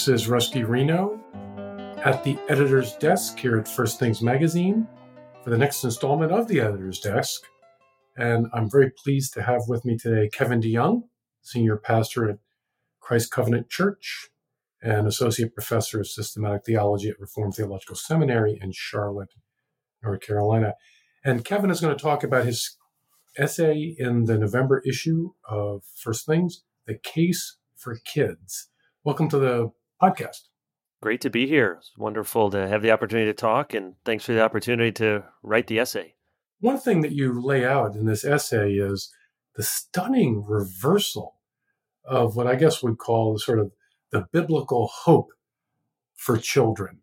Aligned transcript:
This 0.00 0.22
is 0.22 0.28
Rusty 0.28 0.64
Reno 0.64 1.20
at 2.02 2.24
the 2.24 2.38
editor's 2.48 2.94
desk 2.94 3.38
here 3.38 3.58
at 3.58 3.68
First 3.68 3.98
Things 3.98 4.22
Magazine 4.22 4.88
for 5.44 5.50
the 5.50 5.58
next 5.58 5.84
installment 5.84 6.32
of 6.32 6.48
the 6.48 6.58
editor's 6.58 7.00
desk. 7.00 7.42
And 8.16 8.46
I'm 8.54 8.70
very 8.70 8.90
pleased 8.92 9.34
to 9.34 9.42
have 9.42 9.60
with 9.68 9.84
me 9.84 9.98
today 9.98 10.30
Kevin 10.32 10.62
DeYoung, 10.62 11.02
senior 11.42 11.76
pastor 11.76 12.30
at 12.30 12.38
Christ 13.00 13.30
Covenant 13.30 13.68
Church 13.68 14.30
and 14.82 15.06
associate 15.06 15.52
professor 15.52 16.00
of 16.00 16.08
systematic 16.08 16.64
theology 16.64 17.10
at 17.10 17.20
Reformed 17.20 17.56
Theological 17.56 17.94
Seminary 17.94 18.58
in 18.58 18.72
Charlotte, 18.72 19.34
North 20.02 20.22
Carolina. 20.22 20.76
And 21.22 21.44
Kevin 21.44 21.70
is 21.70 21.82
going 21.82 21.94
to 21.94 22.02
talk 22.02 22.24
about 22.24 22.46
his 22.46 22.78
essay 23.36 23.96
in 23.98 24.24
the 24.24 24.38
November 24.38 24.82
issue 24.86 25.32
of 25.46 25.84
First 25.94 26.24
Things, 26.24 26.62
The 26.86 26.94
Case 26.94 27.58
for 27.76 27.98
Kids. 28.02 28.70
Welcome 29.04 29.28
to 29.28 29.38
the 29.38 29.72
podcast. 30.00 30.48
Great 31.02 31.20
to 31.22 31.30
be 31.30 31.46
here. 31.46 31.76
It's 31.78 31.92
wonderful 31.96 32.50
to 32.50 32.68
have 32.68 32.82
the 32.82 32.90
opportunity 32.90 33.30
to 33.30 33.34
talk, 33.34 33.72
and 33.72 33.94
thanks 34.04 34.24
for 34.24 34.32
the 34.32 34.42
opportunity 34.42 34.92
to 34.92 35.24
write 35.42 35.66
the 35.66 35.78
essay. 35.78 36.14
One 36.60 36.78
thing 36.78 37.00
that 37.00 37.12
you 37.12 37.40
lay 37.40 37.64
out 37.64 37.94
in 37.94 38.04
this 38.04 38.24
essay 38.24 38.72
is 38.74 39.10
the 39.56 39.62
stunning 39.62 40.44
reversal 40.46 41.36
of 42.04 42.36
what 42.36 42.46
I 42.46 42.54
guess 42.54 42.82
would 42.82 42.98
call 42.98 43.32
the 43.32 43.38
sort 43.38 43.58
of 43.58 43.72
the 44.10 44.26
biblical 44.32 44.88
hope 44.88 45.30
for 46.14 46.36
children. 46.36 47.00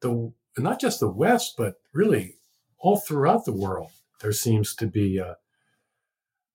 The 0.00 0.32
not 0.58 0.80
just 0.80 1.00
the 1.00 1.10
West, 1.10 1.54
but 1.56 1.76
really 1.94 2.36
all 2.78 2.98
throughout 2.98 3.44
the 3.44 3.56
world, 3.56 3.90
there 4.20 4.32
seems 4.32 4.74
to 4.74 4.86
be 4.86 5.18
uh, 5.18 5.34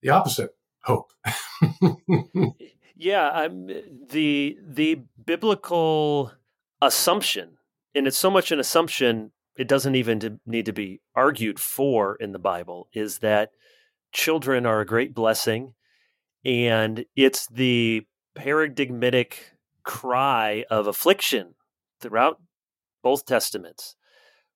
the 0.02 0.10
opposite 0.10 0.52
hope. 0.84 1.12
yeah, 2.96 3.30
I'm, 3.30 3.68
the 3.68 4.58
the 4.66 5.02
biblical 5.24 6.32
assumption, 6.82 7.58
and 7.94 8.08
it's 8.08 8.18
so 8.18 8.30
much 8.30 8.52
an 8.52 8.60
assumption, 8.60 9.32
it 9.58 9.68
doesn't 9.68 9.96
even 9.96 10.40
need 10.46 10.66
to 10.66 10.74
be 10.74 11.02
argued 11.16 11.60
for 11.60 12.16
in 12.16 12.32
the 12.32 12.40
Bible, 12.40 12.90
is 12.94 13.20
that 13.20 13.52
children 14.12 14.66
are 14.66 14.82
a 14.82 14.86
great 14.86 15.14
blessing. 15.14 15.74
And 16.44 17.06
it's 17.16 17.48
the 17.48 18.06
paradigmatic 18.36 19.56
cry 19.84 20.66
of 20.70 20.88
affliction 20.88 21.56
throughout 22.00 22.42
both 23.02 23.26
testaments 23.26 23.96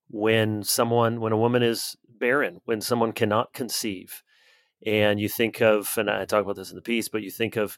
when 0.10 0.64
someone 0.64 1.22
when 1.22 1.32
a 1.32 1.38
woman 1.38 1.62
is 1.62 1.96
barren 2.08 2.60
when 2.66 2.82
someone 2.82 3.12
cannot 3.12 3.54
conceive 3.54 4.24
and 4.86 5.20
you 5.20 5.30
think 5.30 5.62
of 5.62 5.94
and 5.98 6.10
i 6.10 6.26
talk 6.26 6.44
about 6.44 6.56
this 6.56 6.72
in 6.72 6.76
the 6.76 6.82
piece 6.82 7.08
but 7.08 7.22
you 7.22 7.30
think 7.30 7.56
of 7.56 7.78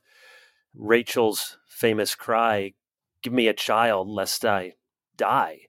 rachel's 0.75 1.57
famous 1.67 2.15
cry 2.15 2.73
give 3.21 3.33
me 3.33 3.47
a 3.47 3.53
child 3.53 4.07
lest 4.07 4.45
I 4.45 4.73
die. 5.17 5.59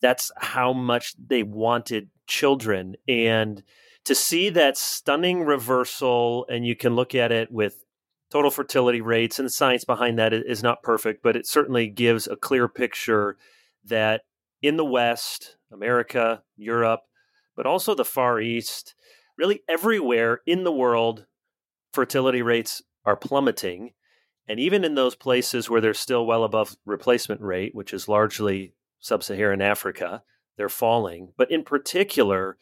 That's 0.00 0.30
how 0.36 0.72
much 0.72 1.14
they 1.18 1.42
wanted 1.42 2.10
children. 2.26 2.96
And 3.08 3.62
to 4.04 4.14
see 4.14 4.48
that 4.50 4.76
stunning 4.76 5.42
reversal, 5.44 6.46
and 6.48 6.66
you 6.66 6.74
can 6.74 6.96
look 6.96 7.14
at 7.14 7.32
it 7.32 7.50
with 7.52 7.84
total 8.30 8.50
fertility 8.50 9.00
rates, 9.00 9.38
and 9.38 9.46
the 9.46 9.50
science 9.50 9.84
behind 9.84 10.18
that 10.18 10.32
is 10.32 10.62
not 10.62 10.82
perfect, 10.82 11.22
but 11.22 11.36
it 11.36 11.46
certainly 11.46 11.88
gives 11.88 12.26
a 12.26 12.36
clear 12.36 12.66
picture 12.66 13.36
that 13.84 14.22
in 14.60 14.76
the 14.76 14.84
West, 14.84 15.56
America, 15.72 16.42
Europe, 16.56 17.00
but 17.56 17.66
also 17.66 17.94
the 17.94 18.04
Far 18.04 18.40
East, 18.40 18.94
really 19.36 19.60
everywhere 19.68 20.40
in 20.46 20.64
the 20.64 20.72
world, 20.72 21.26
fertility 21.92 22.42
rates 22.42 22.82
are 23.04 23.16
plummeting. 23.16 23.92
And 24.48 24.58
even 24.58 24.84
in 24.84 24.94
those 24.94 25.14
places 25.14 25.70
where 25.70 25.80
they're 25.80 25.94
still 25.94 26.26
well 26.26 26.44
above 26.44 26.76
replacement 26.84 27.40
rate, 27.40 27.74
which 27.74 27.92
is 27.92 28.08
largely 28.08 28.74
sub 28.98 29.22
Saharan 29.22 29.62
Africa, 29.62 30.22
they're 30.56 30.68
falling. 30.68 31.32
But 31.36 31.50
in 31.50 31.62
particular, 31.62 32.56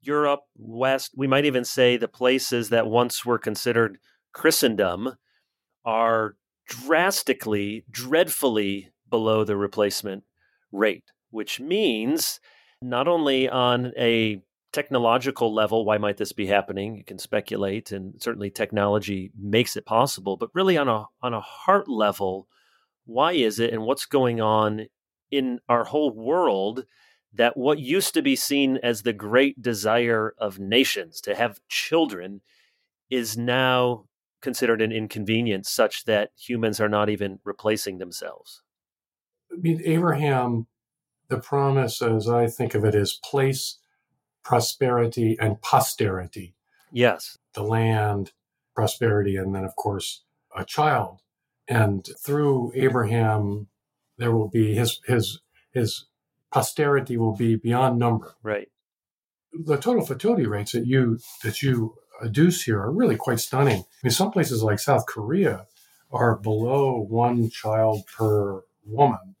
Europe, 0.00 0.40
West, 0.56 1.12
we 1.16 1.26
might 1.26 1.46
even 1.46 1.64
say 1.64 1.96
the 1.96 2.08
places 2.08 2.68
that 2.68 2.86
once 2.86 3.24
were 3.24 3.38
considered 3.38 3.98
Christendom 4.32 5.16
are 5.84 6.36
drastically, 6.66 7.84
dreadfully 7.90 8.90
below 9.08 9.44
the 9.44 9.56
replacement 9.56 10.24
rate, 10.72 11.04
which 11.30 11.60
means 11.60 12.40
not 12.82 13.08
only 13.08 13.48
on 13.48 13.92
a 13.98 14.42
technological 14.74 15.54
level, 15.54 15.84
why 15.84 15.98
might 15.98 16.16
this 16.16 16.32
be 16.32 16.46
happening? 16.46 16.96
You 16.96 17.04
can 17.04 17.18
speculate, 17.18 17.92
and 17.92 18.20
certainly 18.20 18.50
technology 18.50 19.30
makes 19.38 19.76
it 19.76 19.86
possible. 19.86 20.36
But 20.36 20.50
really, 20.52 20.76
on 20.76 20.88
a 20.88 21.06
on 21.22 21.32
a 21.32 21.40
heart 21.40 21.88
level, 21.88 22.48
why 23.04 23.32
is 23.32 23.58
it, 23.58 23.72
and 23.72 23.84
what's 23.84 24.04
going 24.04 24.40
on 24.40 24.86
in 25.30 25.60
our 25.68 25.84
whole 25.84 26.10
world? 26.10 26.84
That 27.32 27.56
what 27.56 27.80
used 27.80 28.14
to 28.14 28.22
be 28.22 28.36
seen 28.36 28.78
as 28.82 29.02
the 29.02 29.12
great 29.12 29.60
desire 29.60 30.34
of 30.38 30.60
nations 30.60 31.20
to 31.22 31.34
have 31.34 31.58
children 31.68 32.42
is 33.10 33.36
now 33.36 34.04
considered 34.40 34.80
an 34.82 34.92
inconvenience, 34.92 35.70
such 35.70 36.04
that 36.04 36.30
humans 36.36 36.80
are 36.80 36.88
not 36.88 37.08
even 37.08 37.40
replacing 37.44 37.98
themselves. 37.98 38.62
I 39.52 39.56
mean, 39.56 39.80
Abraham, 39.84 40.66
the 41.28 41.38
promise, 41.38 42.02
as 42.02 42.28
I 42.28 42.46
think 42.46 42.74
of 42.74 42.84
it, 42.84 42.94
is 42.94 43.18
place 43.24 43.78
prosperity 44.44 45.36
and 45.40 45.60
posterity. 45.62 46.54
Yes. 46.92 47.38
The 47.54 47.62
land, 47.62 48.32
prosperity, 48.74 49.36
and 49.36 49.54
then, 49.54 49.64
of 49.64 49.74
course, 49.74 50.22
a 50.54 50.64
child. 50.64 51.22
And 51.66 52.06
through 52.22 52.72
Abraham, 52.74 53.68
there 54.18 54.32
will 54.32 54.48
be 54.48 54.74
his, 54.74 55.00
his, 55.06 55.40
his 55.72 56.06
posterity 56.52 57.16
will 57.16 57.34
be 57.34 57.56
beyond 57.56 57.98
number. 57.98 58.36
Right. 58.42 58.68
The 59.52 59.76
total 59.76 60.04
fertility 60.04 60.46
rates 60.46 60.72
that 60.72 60.86
you, 60.86 61.18
that 61.42 61.62
you 61.62 61.96
adduce 62.22 62.64
here 62.64 62.80
are 62.80 62.92
really 62.92 63.16
quite 63.16 63.40
stunning. 63.40 63.80
I 63.80 64.04
mean, 64.04 64.10
some 64.10 64.30
places 64.30 64.62
like 64.62 64.78
South 64.78 65.06
Korea 65.06 65.66
are 66.12 66.36
below 66.36 67.00
one 67.00 67.50
child 67.50 68.06
per 68.06 68.62
woman. 68.84 69.34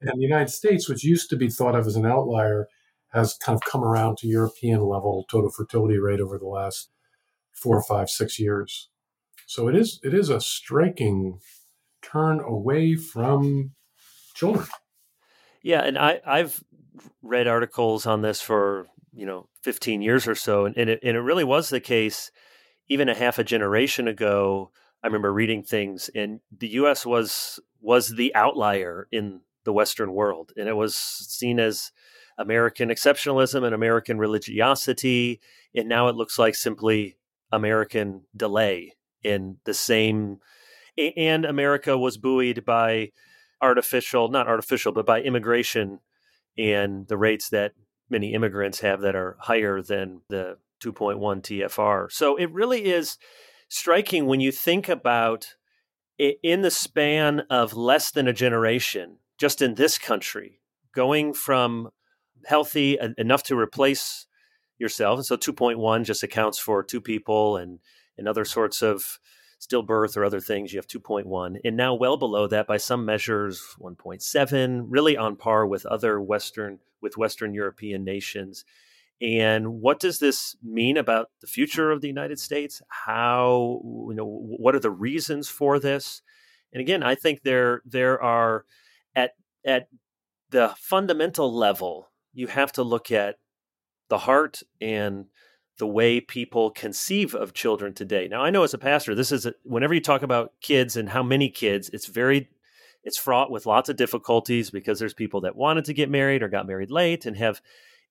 And 0.00 0.18
the 0.18 0.22
United 0.22 0.50
States, 0.50 0.88
which 0.88 1.04
used 1.04 1.28
to 1.30 1.36
be 1.36 1.48
thought 1.48 1.74
of 1.74 1.86
as 1.86 1.94
an 1.94 2.06
outlier, 2.06 2.68
has 3.12 3.34
kind 3.34 3.56
of 3.56 3.62
come 3.62 3.82
around 3.82 4.18
to 4.18 4.26
European 4.26 4.80
level 4.80 5.26
total 5.30 5.50
fertility 5.50 5.98
rate 5.98 6.20
over 6.20 6.38
the 6.38 6.46
last 6.46 6.90
four, 7.52 7.82
five, 7.82 8.08
six 8.08 8.38
years. 8.38 8.88
So 9.46 9.68
it 9.68 9.74
is 9.74 10.00
it 10.02 10.14
is 10.14 10.28
a 10.28 10.40
striking 10.40 11.40
turn 12.02 12.40
away 12.40 12.94
from 12.94 13.72
children. 14.34 14.66
Yeah, 15.62 15.82
and 15.82 15.98
I 15.98 16.20
I've 16.26 16.62
read 17.22 17.46
articles 17.46 18.06
on 18.06 18.22
this 18.22 18.40
for 18.40 18.86
you 19.12 19.26
know 19.26 19.48
15 19.62 20.02
years 20.02 20.26
or 20.26 20.34
so, 20.34 20.64
and, 20.64 20.76
and 20.76 20.90
it 20.90 21.00
and 21.02 21.16
it 21.16 21.20
really 21.20 21.44
was 21.44 21.68
the 21.68 21.80
case 21.80 22.30
even 22.88 23.08
a 23.08 23.14
half 23.14 23.38
a 23.38 23.44
generation 23.44 24.08
ago. 24.08 24.70
I 25.02 25.06
remember 25.06 25.32
reading 25.32 25.62
things, 25.62 26.10
and 26.14 26.40
the 26.56 26.68
U.S. 26.68 27.04
was 27.04 27.58
was 27.80 28.10
the 28.10 28.34
outlier 28.34 29.08
in 29.10 29.40
the 29.64 29.72
Western 29.72 30.12
world, 30.12 30.52
and 30.56 30.68
it 30.68 30.74
was 30.74 30.94
seen 30.94 31.58
as 31.58 31.90
American 32.38 32.88
exceptionalism 32.88 33.64
and 33.64 33.74
American 33.74 34.18
religiosity. 34.18 35.40
And 35.74 35.88
now 35.88 36.08
it 36.08 36.16
looks 36.16 36.38
like 36.38 36.54
simply 36.54 37.16
American 37.52 38.22
delay 38.36 38.94
in 39.22 39.58
the 39.64 39.74
same. 39.74 40.38
And 41.16 41.44
America 41.44 41.96
was 41.96 42.16
buoyed 42.16 42.64
by 42.64 43.12
artificial, 43.62 44.28
not 44.28 44.48
artificial, 44.48 44.92
but 44.92 45.06
by 45.06 45.20
immigration 45.20 46.00
and 46.56 47.06
the 47.08 47.16
rates 47.16 47.48
that 47.50 47.72
many 48.08 48.32
immigrants 48.32 48.80
have 48.80 49.00
that 49.02 49.14
are 49.14 49.36
higher 49.40 49.80
than 49.82 50.22
the 50.28 50.58
2.1 50.82 51.18
TFR. 51.42 52.10
So 52.10 52.36
it 52.36 52.50
really 52.52 52.86
is 52.86 53.18
striking 53.68 54.26
when 54.26 54.40
you 54.40 54.50
think 54.50 54.88
about 54.88 55.54
in 56.18 56.62
the 56.62 56.70
span 56.70 57.40
of 57.48 57.74
less 57.74 58.10
than 58.10 58.28
a 58.28 58.32
generation, 58.32 59.18
just 59.38 59.62
in 59.62 59.76
this 59.76 59.96
country, 59.96 60.60
going 60.94 61.32
from 61.32 61.90
healthy 62.46 62.98
enough 63.18 63.42
to 63.44 63.58
replace 63.58 64.26
yourself. 64.78 65.18
And 65.18 65.26
so 65.26 65.36
2.1 65.36 66.04
just 66.04 66.22
accounts 66.22 66.58
for 66.58 66.82
two 66.82 67.00
people 67.00 67.56
and, 67.56 67.78
and 68.16 68.26
other 68.26 68.44
sorts 68.44 68.82
of 68.82 69.18
stillbirth 69.60 70.16
or 70.16 70.24
other 70.24 70.40
things. 70.40 70.72
You 70.72 70.78
have 70.78 70.86
2.1. 70.86 71.56
And 71.64 71.76
now 71.76 71.94
well 71.94 72.16
below 72.16 72.46
that 72.46 72.66
by 72.66 72.78
some 72.78 73.04
measures, 73.04 73.62
1.7, 73.78 74.86
really 74.88 75.16
on 75.16 75.36
par 75.36 75.66
with 75.66 75.86
other 75.86 76.20
Western, 76.20 76.78
with 77.02 77.16
Western 77.16 77.54
European 77.54 78.04
nations. 78.04 78.64
And 79.20 79.82
what 79.82 80.00
does 80.00 80.18
this 80.18 80.56
mean 80.62 80.96
about 80.96 81.28
the 81.42 81.46
future 81.46 81.90
of 81.90 82.00
the 82.00 82.08
United 82.08 82.40
States? 82.40 82.80
How, 82.88 83.80
you 84.08 84.14
know, 84.14 84.24
what 84.24 84.74
are 84.74 84.80
the 84.80 84.90
reasons 84.90 85.48
for 85.48 85.78
this? 85.78 86.22
And 86.72 86.80
again, 86.80 87.02
I 87.02 87.14
think 87.16 87.42
there 87.42 87.82
there 87.84 88.22
are 88.22 88.64
at 89.14 89.32
at 89.66 89.88
the 90.50 90.74
fundamental 90.78 91.54
level 91.54 92.09
you 92.32 92.46
have 92.46 92.72
to 92.72 92.82
look 92.82 93.10
at 93.10 93.36
the 94.08 94.18
heart 94.18 94.62
and 94.80 95.26
the 95.78 95.86
way 95.86 96.20
people 96.20 96.70
conceive 96.70 97.34
of 97.34 97.54
children 97.54 97.94
today. 97.94 98.28
Now, 98.28 98.42
I 98.42 98.50
know 98.50 98.62
as 98.62 98.74
a 98.74 98.78
pastor, 98.78 99.14
this 99.14 99.32
is 99.32 99.46
a, 99.46 99.54
whenever 99.62 99.94
you 99.94 100.00
talk 100.00 100.22
about 100.22 100.52
kids 100.60 100.96
and 100.96 101.08
how 101.08 101.22
many 101.22 101.48
kids, 101.48 101.88
it's 101.92 102.06
very 102.06 102.50
it's 103.02 103.16
fraught 103.16 103.50
with 103.50 103.66
lots 103.66 103.88
of 103.88 103.96
difficulties 103.96 104.70
because 104.70 104.98
there's 104.98 105.14
people 105.14 105.40
that 105.40 105.56
wanted 105.56 105.86
to 105.86 105.94
get 105.94 106.10
married 106.10 106.42
or 106.42 106.48
got 106.48 106.66
married 106.66 106.90
late 106.90 107.24
and 107.24 107.36
have 107.36 107.62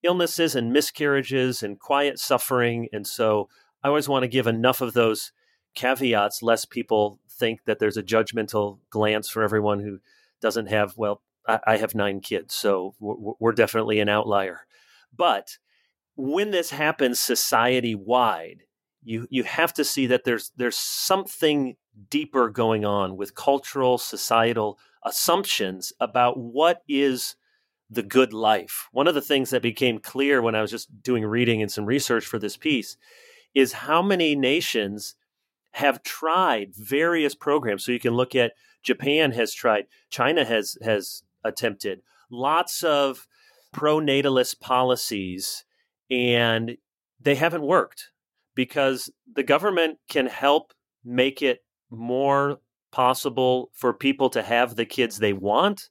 illnesses 0.02 0.56
and 0.56 0.74
miscarriages 0.74 1.62
and 1.62 1.80
quiet 1.80 2.18
suffering. 2.18 2.88
And 2.92 3.06
so 3.06 3.50
I 3.84 3.90
always 3.90 4.10
want 4.10 4.24
to 4.24 4.28
give 4.28 4.48
enough 4.48 4.82
of 4.82 4.94
those 4.94 5.32
caveats 5.76 6.42
lest 6.42 6.72
people 6.72 7.20
think 7.30 7.66
that 7.66 7.80
there's 7.80 7.98
a 7.98 8.04
judgmental 8.04 8.80
glance 8.90 9.30
for 9.30 9.44
everyone 9.44 9.80
who 9.80 10.00
doesn't 10.42 10.68
have, 10.68 10.98
well, 10.98 11.22
I, 11.50 11.60
I 11.74 11.78
have 11.78 11.96
nine 11.96 12.20
kids, 12.20 12.54
so 12.54 12.94
we're, 13.00 13.34
we're 13.40 13.52
definitely 13.52 14.00
an 14.00 14.10
outlier. 14.10 14.62
But 15.16 15.58
when 16.16 16.52
this 16.52 16.70
happens 16.70 17.20
society 17.20 17.96
wide, 17.96 18.64
you 19.04 19.28
you 19.30 19.44
have 19.44 19.74
to 19.74 19.86
see 19.86 20.08
that 20.08 20.24
there's 20.26 20.52
there's 20.58 20.76
something 20.76 21.76
deeper 22.10 22.50
going 22.50 22.86
on 22.86 23.18
with 23.18 23.36
cultural 23.36 23.98
societal 23.98 24.78
assumptions 25.06 25.94
about 26.00 26.38
what 26.38 26.82
is 26.88 27.36
the 27.90 28.04
good 28.04 28.34
life. 28.34 28.88
One 28.92 29.08
of 29.08 29.16
the 29.16 29.22
things 29.22 29.50
that 29.50 29.62
became 29.62 30.00
clear 30.00 30.42
when 30.42 30.56
I 30.56 30.62
was 30.62 30.72
just 30.72 31.02
doing 31.02 31.26
reading 31.26 31.62
and 31.62 31.72
some 31.72 31.86
research 31.86 32.26
for 32.26 32.38
this 32.38 32.58
piece 32.58 32.98
is 33.56 33.74
how 33.74 34.02
many 34.02 34.36
nations 34.36 35.16
have 35.72 36.04
tried 36.04 36.76
various 36.76 37.34
programs. 37.34 37.84
So 37.84 37.92
you 37.92 38.00
can 38.00 38.14
look 38.14 38.36
at 38.36 38.54
Japan 38.84 39.32
has 39.32 39.54
tried, 39.54 39.86
China 40.10 40.46
has 40.46 40.78
has 40.82 41.24
attempted 41.44 42.02
lots 42.32 42.84
of 42.84 43.28
pro-natalist 43.72 44.60
policies 44.60 45.66
and 46.10 46.78
they 47.20 47.36
haven't 47.36 47.62
worked 47.62 48.12
because 48.56 49.10
the 49.36 49.44
government 49.44 49.98
can 50.10 50.26
help 50.26 50.74
make 51.04 51.42
it 51.42 51.64
more 51.90 52.60
possible 52.92 53.72
for 53.74 53.94
people 53.94 54.30
to 54.30 54.42
have 54.42 54.76
the 54.76 54.86
kids 54.86 55.18
they 55.18 55.34
want, 55.34 55.90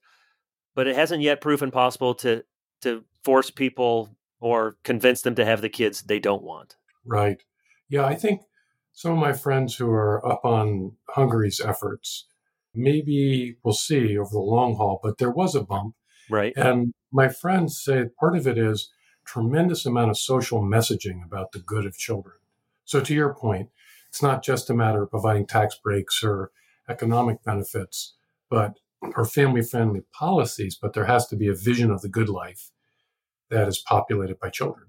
but 0.75 0.87
it 0.87 0.97
hasn't 0.97 1.23
yet 1.23 1.41
proven 1.41 1.71
possible 1.71 2.15
to 2.15 2.45
to 2.81 3.05
force 3.25 3.51
people 3.51 4.17
or 4.41 4.77
convince 4.85 5.23
them 5.23 5.35
to 5.35 5.45
have 5.45 5.61
the 5.61 5.69
kids 5.69 6.03
they 6.03 6.21
don't 6.21 6.43
want. 6.43 6.77
Right. 7.05 7.43
Yeah, 7.89 8.05
I 8.05 8.15
think 8.15 8.43
some 8.93 9.13
of 9.13 9.19
my 9.19 9.33
friends 9.33 9.75
who 9.75 9.91
are 9.91 10.25
up 10.27 10.45
on 10.45 10.93
Hungary's 11.09 11.61
efforts, 11.61 12.28
maybe 12.79 13.57
we'll 13.63 13.75
see 13.75 14.17
over 14.17 14.31
the 14.31 14.39
long 14.39 14.77
haul, 14.77 15.01
but 15.03 15.19
there 15.19 15.31
was 15.31 15.55
a 15.55 15.63
bump. 15.63 15.95
Right. 16.31 16.53
And 16.57 16.95
my 17.13 17.29
friends 17.29 17.83
say 17.83 18.05
part 18.19 18.37
of 18.37 18.47
it 18.47 18.59
is 18.59 18.91
tremendous 19.27 19.85
amount 19.85 20.11
of 20.11 20.19
social 20.19 20.63
messaging 20.63 21.25
about 21.25 21.53
the 21.53 21.59
good 21.59 21.85
of 21.85 21.97
children. 21.97 22.37
So 22.85 23.01
to 23.01 23.15
your 23.15 23.35
point, 23.35 23.69
it's 24.09 24.23
not 24.23 24.43
just 24.43 24.71
a 24.71 24.75
matter 24.75 25.03
of 25.03 25.11
providing 25.11 25.47
tax 25.47 25.77
breaks 25.77 26.23
or 26.23 26.51
economic 26.89 27.43
benefits, 27.45 28.15
but 28.49 28.79
or 29.15 29.25
family 29.25 29.63
friendly 29.63 30.03
policies, 30.13 30.77
but 30.81 30.93
there 30.93 31.05
has 31.05 31.27
to 31.29 31.37
be 31.37 31.49
a 31.49 31.55
vision 31.55 31.91
of 31.91 32.01
the 32.01 32.09
good 32.09 32.29
life 32.29 32.71
that 33.51 33.69
is 33.69 33.79
populated 33.79 34.41
by 34.41 34.49
children. 34.49 34.89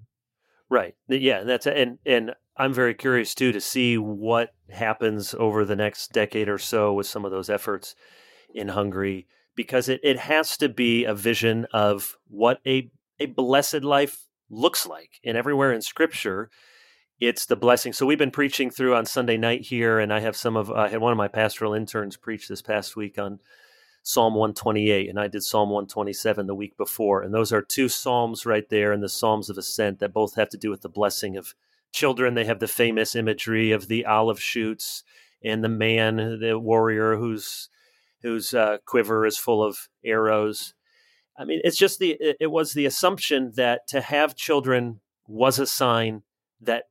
Right. 0.68 0.94
Yeah, 1.08 1.42
that's 1.42 1.66
and 1.66 1.98
and 2.06 2.34
I'm 2.60 2.74
very 2.74 2.92
curious 2.92 3.34
too 3.34 3.52
to 3.52 3.60
see 3.60 3.96
what 3.96 4.50
happens 4.68 5.34
over 5.38 5.64
the 5.64 5.76
next 5.76 6.12
decade 6.12 6.46
or 6.46 6.58
so 6.58 6.92
with 6.92 7.06
some 7.06 7.24
of 7.24 7.30
those 7.30 7.48
efforts 7.48 7.94
in 8.54 8.68
Hungary 8.68 9.26
because 9.56 9.88
it, 9.88 9.98
it 10.02 10.18
has 10.18 10.58
to 10.58 10.68
be 10.68 11.04
a 11.04 11.14
vision 11.14 11.66
of 11.72 12.18
what 12.28 12.60
a 12.66 12.90
a 13.18 13.26
blessed 13.26 13.82
life 13.82 14.26
looks 14.50 14.86
like. 14.86 15.20
And 15.24 15.38
everywhere 15.38 15.72
in 15.72 15.80
scripture, 15.80 16.50
it's 17.18 17.46
the 17.46 17.56
blessing. 17.56 17.94
So 17.94 18.04
we've 18.04 18.18
been 18.18 18.30
preaching 18.30 18.68
through 18.68 18.94
on 18.94 19.06
Sunday 19.06 19.38
night 19.38 19.62
here, 19.62 19.98
and 19.98 20.12
I 20.12 20.20
have 20.20 20.36
some 20.36 20.54
of 20.54 20.70
I 20.70 20.88
had 20.88 21.00
one 21.00 21.12
of 21.12 21.18
my 21.18 21.28
pastoral 21.28 21.72
interns 21.72 22.18
preach 22.18 22.46
this 22.46 22.60
past 22.60 22.94
week 22.94 23.18
on 23.18 23.40
Psalm 24.02 24.34
128, 24.34 25.08
and 25.08 25.18
I 25.18 25.28
did 25.28 25.44
Psalm 25.44 25.70
127 25.70 26.46
the 26.46 26.54
week 26.54 26.76
before. 26.76 27.22
And 27.22 27.32
those 27.32 27.54
are 27.54 27.62
two 27.62 27.88
psalms 27.88 28.44
right 28.44 28.68
there 28.68 28.92
in 28.92 29.00
the 29.00 29.08
Psalms 29.08 29.48
of 29.48 29.56
Ascent 29.56 29.98
that 30.00 30.12
both 30.12 30.34
have 30.34 30.50
to 30.50 30.58
do 30.58 30.68
with 30.68 30.82
the 30.82 30.90
blessing 30.90 31.38
of 31.38 31.54
children. 31.92 32.34
They 32.34 32.44
have 32.44 32.60
the 32.60 32.68
famous 32.68 33.14
imagery 33.14 33.72
of 33.72 33.88
the 33.88 34.04
olive 34.06 34.40
shoots 34.40 35.04
and 35.42 35.64
the 35.64 35.68
man, 35.68 36.38
the 36.40 36.58
warrior 36.58 37.16
whose 37.16 37.68
whose 38.22 38.52
uh, 38.52 38.78
quiver 38.84 39.24
is 39.24 39.38
full 39.38 39.64
of 39.64 39.88
arrows. 40.04 40.74
I 41.38 41.44
mean, 41.44 41.60
it's 41.64 41.78
just 41.78 41.98
the 41.98 42.16
it, 42.20 42.36
it 42.40 42.46
was 42.48 42.72
the 42.72 42.86
assumption 42.86 43.52
that 43.56 43.86
to 43.88 44.00
have 44.00 44.36
children 44.36 45.00
was 45.26 45.58
a 45.58 45.66
sign 45.66 46.22
that 46.60 46.84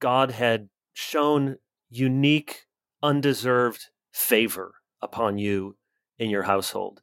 God 0.00 0.30
had 0.30 0.68
shown 0.92 1.56
unique, 1.90 2.66
undeserved 3.02 3.86
favor 4.12 4.74
upon 5.02 5.38
you 5.38 5.76
in 6.18 6.30
your 6.30 6.44
household. 6.44 7.02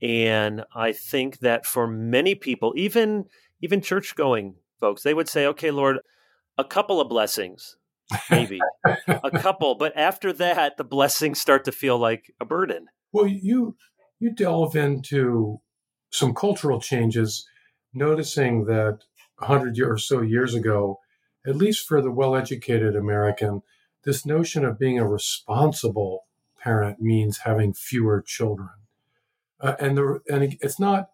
And 0.00 0.64
I 0.74 0.92
think 0.92 1.38
that 1.38 1.64
for 1.64 1.86
many 1.86 2.34
people, 2.34 2.72
even 2.76 3.26
even 3.60 3.80
church 3.80 4.16
going 4.16 4.56
folks, 4.80 5.02
they 5.02 5.14
would 5.14 5.28
say, 5.28 5.46
okay, 5.46 5.70
Lord, 5.70 5.98
a 6.58 6.64
couple 6.64 7.00
of 7.00 7.08
blessings, 7.08 7.76
maybe 8.30 8.60
a 9.06 9.30
couple, 9.30 9.74
but 9.74 9.96
after 9.96 10.32
that, 10.34 10.76
the 10.76 10.84
blessings 10.84 11.40
start 11.40 11.64
to 11.64 11.72
feel 11.72 11.98
like 11.98 12.32
a 12.40 12.44
burden. 12.44 12.86
Well, 13.12 13.26
you 13.26 13.76
you 14.18 14.32
delve 14.32 14.76
into 14.76 15.60
some 16.10 16.34
cultural 16.34 16.80
changes, 16.80 17.46
noticing 17.92 18.66
that 18.66 19.00
a 19.40 19.46
hundred 19.46 19.78
or 19.80 19.98
so 19.98 20.20
years 20.20 20.54
ago, 20.54 21.00
at 21.46 21.56
least 21.56 21.86
for 21.88 22.00
the 22.00 22.12
well-educated 22.12 22.94
American, 22.94 23.62
this 24.04 24.24
notion 24.24 24.64
of 24.64 24.78
being 24.78 24.98
a 24.98 25.08
responsible 25.08 26.26
parent 26.62 27.00
means 27.00 27.38
having 27.38 27.72
fewer 27.72 28.22
children, 28.24 28.70
uh, 29.60 29.74
and 29.80 29.96
the 29.96 30.20
and 30.28 30.56
it's 30.60 30.78
not 30.78 31.08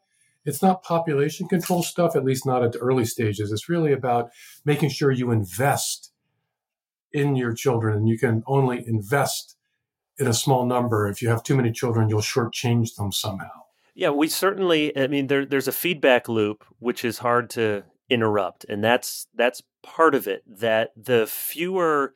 it's 0.48 0.62
not 0.62 0.82
population 0.82 1.46
control 1.46 1.82
stuff, 1.82 2.16
at 2.16 2.24
least 2.24 2.46
not 2.46 2.64
at 2.64 2.72
the 2.72 2.78
early 2.78 3.04
stages. 3.04 3.52
It's 3.52 3.68
really 3.68 3.92
about 3.92 4.30
making 4.64 4.88
sure 4.88 5.12
you 5.12 5.30
invest 5.30 6.10
in 7.12 7.36
your 7.36 7.52
children, 7.52 7.98
and 7.98 8.08
you 8.08 8.18
can 8.18 8.42
only 8.46 8.82
invest 8.86 9.56
in 10.18 10.26
a 10.26 10.32
small 10.32 10.64
number. 10.64 11.06
If 11.06 11.20
you 11.20 11.28
have 11.28 11.42
too 11.42 11.54
many 11.54 11.70
children, 11.70 12.08
you'll 12.08 12.20
shortchange 12.20 12.96
them 12.96 13.12
somehow. 13.12 13.50
Yeah, 13.94 14.10
we 14.10 14.28
certainly. 14.28 14.96
I 14.96 15.06
mean, 15.06 15.26
there, 15.26 15.44
there's 15.44 15.68
a 15.68 15.72
feedback 15.72 16.28
loop 16.28 16.64
which 16.78 17.04
is 17.04 17.18
hard 17.18 17.50
to 17.50 17.84
interrupt, 18.08 18.64
and 18.64 18.82
that's 18.82 19.26
that's 19.34 19.62
part 19.82 20.14
of 20.14 20.26
it. 20.26 20.42
That 20.46 20.92
the 20.96 21.26
fewer 21.26 22.14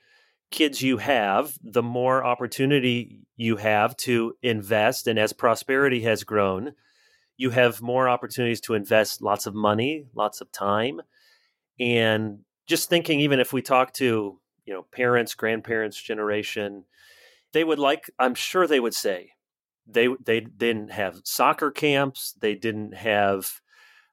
kids 0.51 0.81
you 0.81 0.99
have, 0.99 1.59
the 1.63 1.83
more 1.83 2.25
opportunity 2.25 3.27
you 3.37 3.57
have 3.57 3.95
to 3.97 4.37
invest. 4.43 5.07
And 5.07 5.19
as 5.19 5.33
prosperity 5.35 6.03
has 6.03 6.25
grown, 6.25 6.73
you 7.43 7.51
have 7.51 7.83
more 7.83 8.09
opportunities 8.09 8.61
to 8.61 8.75
invest 8.75 9.21
lots 9.21 9.47
of 9.47 9.55
money, 9.55 10.07
lots 10.15 10.41
of 10.41 10.53
time. 10.53 11.01
And 11.81 12.39
just 12.69 12.89
thinking, 12.89 13.19
even 13.19 13.41
if 13.41 13.53
we 13.53 13.63
talk 13.63 13.93
to, 13.95 14.39
you 14.65 14.73
know, 14.73 14.87
parents, 14.93 15.35
grandparents 15.35 16.01
generation, 16.01 16.85
they 17.53 17.65
would 17.65 17.81
like, 17.81 18.09
I'm 18.17 18.37
sure 18.37 18.69
they 18.69 18.79
would 18.79 18.95
say, 18.95 19.33
they 19.89 20.07
they 20.25 20.39
didn't 20.39 20.93
have 20.93 21.23
soccer 21.25 21.73
camps, 21.73 22.37
they 22.41 22.55
didn't 22.55 22.95
have, 22.95 23.61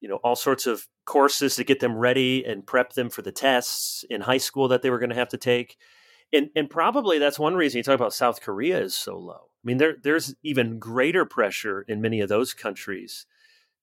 you 0.01 0.09
know, 0.09 0.15
all 0.23 0.35
sorts 0.35 0.65
of 0.65 0.87
courses 1.05 1.55
to 1.57 1.63
get 1.63 1.79
them 1.79 1.95
ready 1.95 2.43
and 2.43 2.65
prep 2.65 2.93
them 2.93 3.11
for 3.11 3.21
the 3.21 3.31
tests 3.31 4.03
in 4.09 4.21
high 4.21 4.39
school 4.39 4.67
that 4.69 4.81
they 4.81 4.89
were 4.89 4.97
going 4.97 5.11
to 5.11 5.15
have 5.15 5.29
to 5.29 5.37
take 5.37 5.77
and 6.33 6.49
and 6.55 6.69
probably 6.69 7.19
that's 7.19 7.39
one 7.39 7.55
reason 7.55 7.77
you 7.77 7.83
talk 7.83 7.95
about 7.95 8.13
South 8.13 8.41
Korea 8.41 8.79
is 8.81 8.95
so 8.95 9.17
low. 9.17 9.49
I 9.63 9.63
mean, 9.63 9.77
there 9.77 9.95
there's 10.01 10.35
even 10.43 10.79
greater 10.79 11.25
pressure 11.25 11.83
in 11.87 12.01
many 12.01 12.21
of 12.21 12.29
those 12.29 12.53
countries 12.53 13.25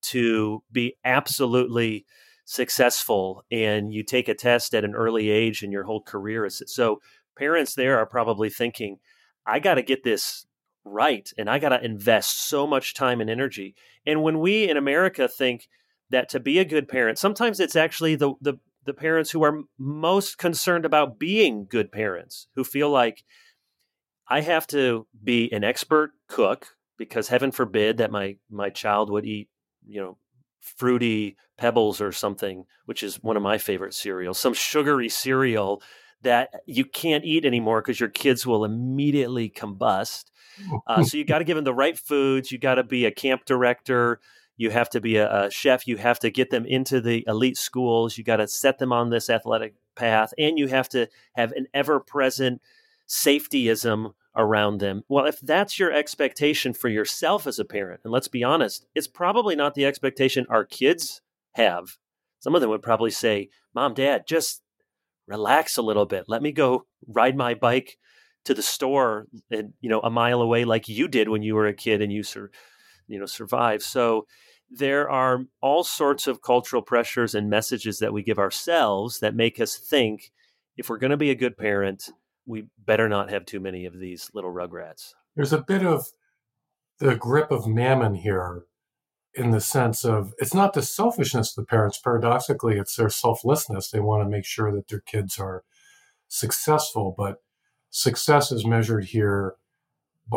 to 0.03 0.63
be 0.73 0.97
absolutely 1.05 2.07
successful, 2.45 3.45
and 3.51 3.93
you 3.93 4.03
take 4.05 4.29
a 4.29 4.35
test 4.35 4.75
at 4.75 4.85
an 4.85 4.95
early 4.95 5.31
age, 5.31 5.63
and 5.63 5.73
your 5.73 5.85
whole 5.85 6.03
career 6.03 6.45
is 6.45 6.63
so. 6.67 7.01
Parents 7.37 7.75
there 7.75 7.99
are 7.99 8.07
probably 8.07 8.49
thinking, 8.51 8.99
"I 9.47 9.59
got 9.59 9.75
to 9.75 9.83
get 9.83 10.05
this 10.05 10.47
right, 10.85 11.31
and 11.37 11.51
I 11.51 11.59
got 11.59 11.71
to 11.71 11.85
invest 11.85 12.49
so 12.49 12.67
much 12.67 12.95
time 12.95 13.21
and 13.21 13.29
energy." 13.31 13.75
And 14.07 14.23
when 14.23 14.41
we 14.41 14.69
in 14.69 14.77
America 14.77 15.29
think 15.29 15.69
that 16.11 16.29
to 16.31 16.41
be 16.41 16.59
a 16.59 16.65
good 16.65 16.89
parent, 16.89 17.19
sometimes 17.19 17.61
it's 17.61 17.77
actually 17.77 18.15
the 18.17 18.35
the 18.41 18.55
the 18.87 18.95
parents 18.95 19.31
who 19.31 19.43
are 19.45 19.63
most 19.79 20.39
concerned 20.39 20.85
about 20.85 21.19
being 21.19 21.67
good 21.69 21.93
parents, 21.93 22.49
who 22.55 22.65
feel 22.65 22.89
like 22.89 23.25
I 24.29 24.41
have 24.41 24.67
to 24.69 25.07
be 25.23 25.53
an 25.53 25.65
expert 25.65 26.13
cook 26.29 26.69
because 26.99 27.29
heaven 27.29 27.53
forbid 27.53 27.99
that 27.99 28.11
my 28.11 28.37
my 28.51 28.71
child 28.71 29.11
would 29.11 29.27
eat, 29.27 29.49
you 29.87 30.01
know, 30.01 30.19
fruity 30.61 31.37
pebbles 31.59 32.01
or 32.01 32.13
something, 32.13 32.65
which 32.87 33.03
is 33.03 33.23
one 33.23 33.37
of 33.37 33.43
my 33.43 33.59
favorite 33.59 33.95
cereals, 33.95 34.39
some 34.39 34.55
sugary 34.55 35.09
cereal 35.09 35.83
that 36.23 36.51
you 36.67 36.85
can't 36.85 37.25
eat 37.25 37.45
anymore 37.45 37.83
because 37.83 38.01
your 38.01 38.09
kids 38.09 38.47
will 38.47 38.65
immediately 38.65 39.51
combust. 39.51 40.25
Uh, 40.87 41.03
so 41.03 41.17
you 41.17 41.25
got 41.25 41.39
to 41.39 41.45
give 41.45 41.57
them 41.57 41.65
the 41.65 41.75
right 41.75 41.99
foods. 41.99 42.51
You 42.51 42.59
got 42.59 42.77
to 42.77 42.83
be 42.83 43.05
a 43.05 43.11
camp 43.11 43.45
director 43.45 44.21
you 44.57 44.71
have 44.71 44.89
to 44.91 45.01
be 45.01 45.17
a, 45.17 45.47
a 45.47 45.51
chef. 45.51 45.87
You 45.87 45.97
have 45.97 46.19
to 46.21 46.31
get 46.31 46.51
them 46.51 46.65
into 46.67 47.01
the 47.01 47.25
elite 47.27 47.57
schools. 47.57 48.17
You 48.17 48.25
got 48.25 48.37
to 48.37 48.49
set 48.49 48.79
them 48.79 48.93
on 48.93 49.11
this 49.11 49.29
athletic 49.29 49.75
path, 49.95 50.33
and 50.39 50.59
you 50.59 50.69
have 50.69 50.89
to 50.91 51.09
have 51.35 51.53
an 51.53 51.67
ever 51.75 52.01
present 52.01 52.61
safetyism 53.09 54.13
around 54.35 54.79
them. 54.79 55.03
Well, 55.09 55.27
if 55.27 55.41
that's 55.41 55.79
your 55.79 55.93
expectation 55.93 56.75
for 56.75 56.89
yourself 56.89 57.47
as 57.47 57.59
a 57.59 57.65
parent, 57.65 58.01
and 58.05 58.13
let's 58.13 58.29
be 58.29 58.45
honest, 58.45 58.87
it's 58.95 59.09
probably 59.09 59.57
not 59.57 59.75
the 59.75 59.87
expectation 59.87 60.47
our 60.49 60.65
kids 60.65 61.23
have. 61.55 61.97
Some 62.41 62.55
of 62.55 62.61
them 62.61 62.71
would 62.71 62.83
probably 62.83 63.11
say, 63.11 63.49
Mom, 63.75 63.95
Dad, 63.95 64.25
just 64.27 64.63
relax 65.27 65.77
a 65.77 65.83
little 65.83 66.07
bit. 66.07 66.25
Let 66.29 66.43
me 66.43 66.53
go 66.53 66.87
ride 67.07 67.37
my 67.37 67.55
bike 67.55 67.99
to 68.45 68.55
the 68.55 68.63
store 68.63 69.27
and 69.51 69.73
you 69.81 69.91
know 69.91 70.01
a 70.01 70.11
mile 70.11 70.41
away 70.41 70.65
like 70.65 70.89
you 70.89 71.09
did 71.09 71.29
when 71.29 71.43
you 71.43 71.57
were 71.57 71.67
a 71.67 71.75
kid 71.75 72.01
and 72.01 72.13
you 72.13 72.23
sur- 72.23 72.51
you 73.09 73.19
know 73.19 73.27
survived. 73.27 73.83
So 73.83 74.27
there 74.71 75.09
are 75.09 75.45
all 75.61 75.85
sorts 75.85 76.27
of 76.27 76.43
cultural 76.43 76.83
pressures 76.83 77.35
and 77.35 77.49
messages 77.49 77.99
that 78.01 78.13
we 78.13 78.23
give 78.23 78.39
ourselves 78.39 79.21
that 79.21 79.35
make 79.35 79.61
us 79.61 79.77
think 79.77 80.33
if 80.77 80.89
we're 80.89 80.99
going 80.99 81.11
to 81.11 81.17
be 81.17 81.31
a 81.31 81.37
good 81.37 81.57
parent, 81.57 82.11
we 82.47 82.67
better 82.79 83.09
not 83.09 83.31
have 83.31 83.47
too 83.47 83.61
many 83.61 83.87
of 83.87 83.99
these 83.99 84.31
little 84.35 84.53
rugrats. 84.53 85.15
There's 85.35 85.53
a 85.53 85.63
bit 85.63 85.85
of 85.85 86.07
the 86.99 87.17
grip 87.17 87.51
of 87.51 87.67
mammon 87.67 88.15
here 88.15 88.65
in 89.35 89.51
the 89.51 89.61
sense 89.61 90.05
of 90.05 90.33
it's 90.39 90.55
not 90.55 90.73
the 90.73 90.83
selfishness 90.83 91.51
of 91.57 91.63
the 91.63 91.69
parents, 91.69 91.99
paradoxically, 91.99 92.79
it's 92.79 92.97
their 92.97 93.11
selflessness. 93.11 93.91
They 93.91 94.01
want 94.01 94.25
to 94.25 94.29
make 94.29 94.47
sure 94.47 94.73
that 94.73 94.89
their 94.89 95.01
kids 95.01 95.39
are 95.39 95.63
successful, 96.27 97.15
but 97.17 97.43
success 97.91 98.51
is 98.51 98.67
measured 98.67 99.07
here 99.07 99.57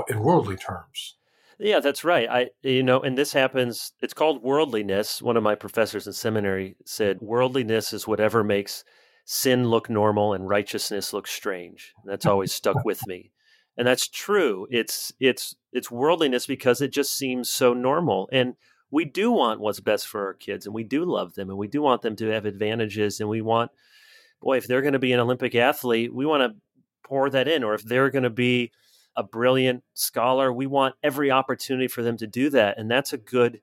in 0.09 0.19
worldly 0.19 0.57
terms. 0.57 1.15
Yeah, 1.59 1.81
that's 1.81 2.05
right. 2.05 2.29
I 2.29 2.49
you 2.63 2.83
know, 2.83 3.01
and 3.01 3.17
this 3.17 3.33
happens 3.33 3.91
it's 4.01 4.13
called 4.13 4.41
worldliness. 4.41 5.21
One 5.21 5.35
of 5.35 5.43
my 5.43 5.55
professors 5.55 6.07
in 6.07 6.13
seminary 6.13 6.77
said 6.85 7.19
worldliness 7.21 7.91
is 7.91 8.07
whatever 8.07 8.43
makes 8.43 8.85
sin 9.25 9.69
look 9.69 9.89
normal 9.89 10.33
and 10.33 10.49
righteousness 10.49 11.13
look 11.13 11.27
strange. 11.27 11.93
That's 12.05 12.25
always 12.25 12.53
stuck 12.53 12.83
with 12.85 13.05
me. 13.07 13.31
And 13.77 13.85
that's 13.85 14.07
true. 14.07 14.67
It's 14.71 15.11
it's 15.19 15.55
it's 15.73 15.91
worldliness 15.91 16.47
because 16.47 16.81
it 16.81 16.93
just 16.93 17.17
seems 17.17 17.49
so 17.49 17.73
normal. 17.73 18.29
And 18.31 18.55
we 18.89 19.03
do 19.03 19.31
want 19.31 19.59
what's 19.59 19.81
best 19.81 20.07
for 20.07 20.25
our 20.25 20.33
kids 20.33 20.65
and 20.65 20.73
we 20.73 20.83
do 20.83 21.03
love 21.03 21.35
them 21.35 21.49
and 21.49 21.59
we 21.59 21.67
do 21.67 21.81
want 21.81 22.01
them 22.01 22.15
to 22.15 22.27
have 22.29 22.45
advantages 22.45 23.19
and 23.19 23.29
we 23.29 23.41
want 23.41 23.69
boy, 24.41 24.55
if 24.57 24.65
they're 24.65 24.81
going 24.81 24.93
to 24.93 24.99
be 24.99 25.11
an 25.11 25.19
Olympic 25.19 25.53
athlete, 25.55 26.13
we 26.13 26.25
want 26.25 26.41
to 26.41 26.57
pour 27.03 27.29
that 27.29 27.49
in 27.49 27.63
or 27.65 27.73
if 27.73 27.83
they're 27.83 28.09
going 28.09 28.23
to 28.23 28.29
be 28.29 28.71
a 29.19 29.23
brilliant 29.23 29.83
scholar, 29.93 30.51
we 30.51 30.65
want 30.65 30.95
every 31.03 31.29
opportunity 31.29 31.89
for 31.89 32.01
them 32.01 32.15
to 32.15 32.25
do 32.25 32.49
that 32.49 32.77
and 32.77 32.89
that's 32.89 33.11
a 33.11 33.17
good 33.17 33.59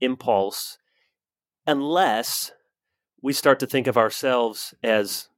impulse 0.00 0.76
unless 1.66 2.52
we 3.22 3.32
start 3.32 3.58
to 3.60 3.66
think 3.66 3.86
of 3.86 3.96
ourselves 3.96 4.74
as 4.82 5.28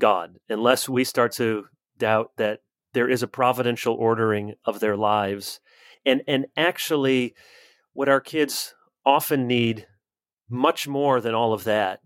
God, 0.00 0.38
unless 0.48 0.88
we 0.88 1.04
start 1.04 1.32
to 1.32 1.66
doubt 1.96 2.32
that 2.38 2.60
there 2.92 3.08
is 3.08 3.22
a 3.22 3.28
providential 3.28 3.94
ordering 3.94 4.54
of 4.64 4.80
their 4.80 4.96
lives. 4.96 5.60
And, 6.04 6.22
and 6.26 6.46
actually, 6.56 7.34
what 7.92 8.08
our 8.08 8.20
kids 8.20 8.74
often 9.04 9.46
need 9.46 9.86
much 10.48 10.88
more 10.88 11.20
than 11.20 11.34
all 11.34 11.52
of 11.52 11.64
that 11.64 12.00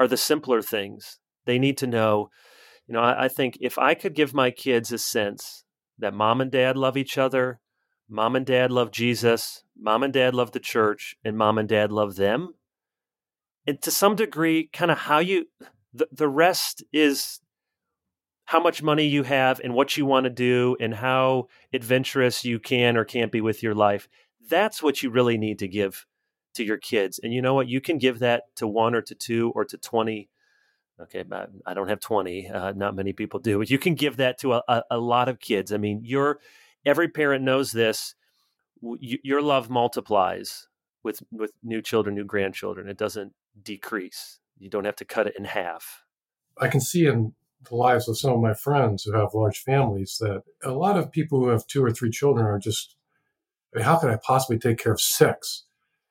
are 0.00 0.08
the 0.08 0.16
simpler 0.16 0.62
things. 0.62 1.18
They 1.44 1.58
need 1.58 1.76
to 1.78 1.86
know, 1.86 2.30
you 2.86 2.94
know, 2.94 3.00
I, 3.00 3.24
I 3.24 3.28
think 3.28 3.58
if 3.60 3.78
I 3.78 3.94
could 3.94 4.14
give 4.14 4.32
my 4.32 4.50
kids 4.50 4.90
a 4.92 4.98
sense 4.98 5.63
that 5.98 6.14
mom 6.14 6.40
and 6.40 6.50
dad 6.50 6.76
love 6.76 6.96
each 6.96 7.18
other, 7.18 7.60
mom 8.08 8.36
and 8.36 8.46
dad 8.46 8.70
love 8.70 8.90
Jesus, 8.90 9.64
mom 9.76 10.02
and 10.02 10.12
dad 10.12 10.34
love 10.34 10.52
the 10.52 10.60
church, 10.60 11.16
and 11.24 11.36
mom 11.36 11.58
and 11.58 11.68
dad 11.68 11.92
love 11.92 12.16
them, 12.16 12.54
and 13.66 13.80
to 13.82 13.90
some 13.90 14.16
degree, 14.16 14.68
kind 14.72 14.90
of 14.90 14.98
how 14.98 15.18
you, 15.18 15.46
the, 15.92 16.08
the 16.12 16.28
rest 16.28 16.84
is 16.92 17.40
how 18.46 18.60
much 18.60 18.82
money 18.82 19.06
you 19.06 19.22
have 19.22 19.58
and 19.60 19.74
what 19.74 19.96
you 19.96 20.04
want 20.04 20.24
to 20.24 20.30
do 20.30 20.76
and 20.78 20.94
how 20.94 21.48
adventurous 21.72 22.44
you 22.44 22.58
can 22.58 22.96
or 22.96 23.04
can't 23.04 23.32
be 23.32 23.40
with 23.40 23.62
your 23.62 23.74
life. 23.74 24.06
That's 24.48 24.82
what 24.82 25.02
you 25.02 25.10
really 25.10 25.38
need 25.38 25.58
to 25.60 25.68
give 25.68 26.04
to 26.54 26.64
your 26.64 26.76
kids. 26.76 27.18
And 27.22 27.32
you 27.32 27.40
know 27.40 27.54
what? 27.54 27.68
You 27.68 27.80
can 27.80 27.96
give 27.96 28.18
that 28.18 28.44
to 28.56 28.66
one 28.66 28.94
or 28.94 29.00
to 29.02 29.14
two 29.14 29.52
or 29.54 29.64
to 29.64 29.78
20. 29.78 30.28
Okay, 31.00 31.24
I 31.66 31.74
don't 31.74 31.88
have 31.88 31.98
20. 31.98 32.48
Uh, 32.48 32.72
not 32.72 32.94
many 32.94 33.12
people 33.12 33.40
do, 33.40 33.58
but 33.58 33.68
you 33.68 33.78
can 33.78 33.94
give 33.94 34.16
that 34.18 34.38
to 34.40 34.54
a, 34.54 34.82
a, 34.90 34.98
lot 34.98 35.28
of 35.28 35.40
kids. 35.40 35.72
I 35.72 35.76
mean, 35.76 36.02
your 36.04 36.38
every 36.86 37.08
parent 37.08 37.42
knows 37.42 37.72
this. 37.72 38.14
your 38.80 39.42
love 39.42 39.68
multiplies 39.68 40.68
with 41.02 41.22
with 41.32 41.50
new 41.64 41.82
children, 41.82 42.14
new 42.14 42.24
grandchildren. 42.24 42.88
It 42.88 42.96
doesn't 42.96 43.32
decrease. 43.60 44.38
You 44.58 44.70
don't 44.70 44.84
have 44.84 44.96
to 44.96 45.04
cut 45.04 45.26
it 45.26 45.34
in 45.36 45.44
half. 45.44 46.04
I 46.60 46.68
can 46.68 46.80
see 46.80 47.06
in 47.06 47.34
the 47.68 47.74
lives 47.74 48.08
of 48.08 48.18
some 48.18 48.32
of 48.32 48.40
my 48.40 48.54
friends 48.54 49.02
who 49.02 49.12
have 49.12 49.34
large 49.34 49.58
families 49.58 50.18
that 50.20 50.42
a 50.62 50.72
lot 50.72 50.96
of 50.96 51.10
people 51.10 51.40
who 51.40 51.48
have 51.48 51.66
two 51.66 51.84
or 51.84 51.90
three 51.90 52.10
children 52.10 52.46
are 52.46 52.58
just, 52.58 52.96
I 53.74 53.78
mean, 53.78 53.84
how 53.84 53.96
can 53.96 54.10
I 54.10 54.16
possibly 54.16 54.58
take 54.58 54.78
care 54.78 54.92
of 54.92 55.00
six? 55.00 55.64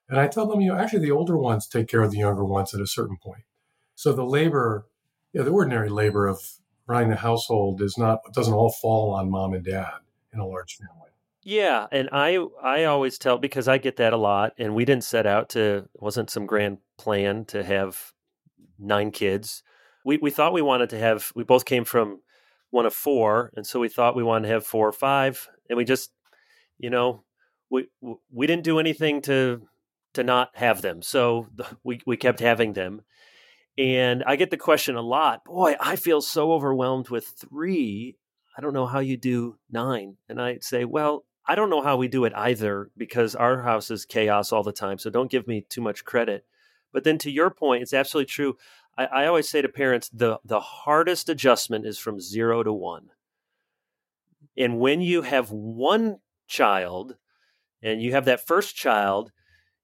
And 0.09 0.19
I 0.19 0.27
tell 0.27 0.45
them, 0.45 0.61
you 0.61 0.71
know, 0.71 0.77
actually 0.77 1.05
the 1.05 1.11
older 1.11 1.37
ones 1.37 1.67
take 1.67 1.87
care 1.87 2.01
of 2.01 2.11
the 2.11 2.17
younger 2.17 2.43
ones 2.43 2.73
at 2.73 2.81
a 2.81 2.87
certain 2.87 3.17
point. 3.21 3.43
So 3.95 4.13
the 4.13 4.25
labor, 4.25 4.87
you 5.31 5.39
know, 5.39 5.45
the 5.45 5.51
ordinary 5.51 5.89
labor 5.89 6.27
of 6.27 6.39
running 6.87 7.09
the 7.09 7.15
household 7.15 7.81
is 7.81 7.97
not 7.97 8.19
doesn't 8.33 8.53
all 8.53 8.71
fall 8.71 9.13
on 9.13 9.29
mom 9.29 9.53
and 9.53 9.63
dad 9.63 9.93
in 10.33 10.39
a 10.39 10.47
large 10.47 10.77
family. 10.77 11.09
Yeah, 11.43 11.87
and 11.91 12.09
I 12.11 12.37
I 12.63 12.85
always 12.85 13.17
tell 13.17 13.37
because 13.37 13.67
I 13.67 13.77
get 13.77 13.97
that 13.97 14.13
a 14.13 14.17
lot, 14.17 14.53
and 14.57 14.75
we 14.75 14.85
didn't 14.85 15.03
set 15.03 15.25
out 15.25 15.49
to 15.49 15.89
wasn't 15.95 16.29
some 16.29 16.45
grand 16.45 16.77
plan 16.97 17.45
to 17.45 17.63
have 17.63 18.13
nine 18.79 19.11
kids. 19.11 19.63
We 20.05 20.17
we 20.17 20.31
thought 20.31 20.53
we 20.53 20.61
wanted 20.61 20.89
to 20.91 20.99
have. 20.99 21.31
We 21.35 21.43
both 21.43 21.65
came 21.65 21.83
from 21.83 22.21
one 22.69 22.85
of 22.85 22.93
four, 22.93 23.51
and 23.55 23.67
so 23.67 23.79
we 23.79 23.89
thought 23.89 24.15
we 24.15 24.23
wanted 24.23 24.47
to 24.47 24.53
have 24.53 24.65
four 24.65 24.87
or 24.87 24.93
five, 24.93 25.49
and 25.69 25.77
we 25.77 25.83
just, 25.83 26.11
you 26.77 26.89
know, 26.89 27.23
we 27.69 27.87
we 28.31 28.47
didn't 28.47 28.63
do 28.63 28.79
anything 28.79 29.21
to 29.23 29.67
to 30.13 30.23
not 30.23 30.51
have 30.53 30.81
them, 30.81 31.01
so 31.01 31.47
we 31.83 31.99
we 32.05 32.15
kept 32.15 32.39
having 32.39 32.73
them. 32.73 33.01
And 33.77 34.23
I 34.25 34.35
get 34.35 34.51
the 34.51 34.57
question 34.57 34.95
a 34.95 35.01
lot. 35.01 35.45
Boy, 35.45 35.75
I 35.79 35.95
feel 35.95 36.21
so 36.21 36.53
overwhelmed 36.53 37.09
with 37.09 37.25
three. 37.25 38.17
I 38.57 38.61
don't 38.61 38.73
know 38.73 38.85
how 38.85 38.99
you 38.99 39.17
do 39.17 39.57
nine. 39.71 40.17
And 40.29 40.39
I 40.39 40.59
say, 40.61 40.85
well, 40.85 41.25
I 41.45 41.55
don't 41.55 41.71
know 41.71 41.81
how 41.81 41.97
we 41.97 42.07
do 42.07 42.25
it 42.25 42.33
either 42.35 42.91
because 42.95 43.35
our 43.35 43.61
house 43.61 43.89
is 43.89 44.05
chaos 44.05 44.51
all 44.51 44.63
the 44.63 44.71
time. 44.71 44.97
So 44.99 45.09
don't 45.09 45.31
give 45.31 45.47
me 45.47 45.65
too 45.67 45.81
much 45.81 46.05
credit. 46.05 46.45
But 46.91 47.03
then 47.03 47.17
to 47.19 47.31
your 47.31 47.49
point, 47.49 47.81
it's 47.81 47.93
absolutely 47.93 48.27
true. 48.27 48.57
I, 48.95 49.05
I 49.05 49.25
always 49.25 49.49
say 49.49 49.61
to 49.61 49.69
parents 49.69 50.07
the, 50.09 50.39
the 50.45 50.59
hardest 50.59 51.27
adjustment 51.27 51.85
is 51.85 51.97
from 51.97 52.21
zero 52.21 52.61
to 52.61 52.71
one. 52.71 53.09
And 54.55 54.79
when 54.79 55.01
you 55.01 55.23
have 55.23 55.51
one 55.51 56.19
child 56.47 57.15
and 57.81 58.01
you 58.01 58.11
have 58.11 58.25
that 58.25 58.45
first 58.45 58.75
child, 58.75 59.31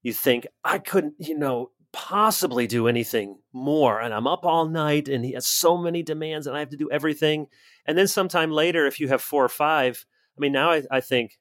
you 0.02 0.12
think, 0.12 0.46
I 0.64 0.78
couldn't, 0.78 1.14
you 1.18 1.36
know, 1.36 1.72
possibly 1.92 2.66
do 2.66 2.88
anything 2.88 3.38
more. 3.52 4.00
And 4.00 4.14
I'm 4.14 4.26
up 4.26 4.44
all 4.44 4.66
night 4.66 5.08
and 5.08 5.24
he 5.24 5.32
has 5.32 5.46
so 5.46 5.76
many 5.76 6.02
demands 6.02 6.46
and 6.46 6.56
I 6.56 6.60
have 6.60 6.70
to 6.70 6.76
do 6.76 6.90
everything. 6.90 7.46
And 7.86 7.98
then 7.98 8.08
sometime 8.08 8.50
later, 8.50 8.86
if 8.86 9.00
you 9.00 9.08
have 9.08 9.22
four 9.22 9.44
or 9.44 9.48
five, 9.48 10.04
I 10.36 10.40
mean, 10.40 10.52
now 10.52 10.70
I, 10.70 10.82
I 10.90 11.00
think, 11.00 11.38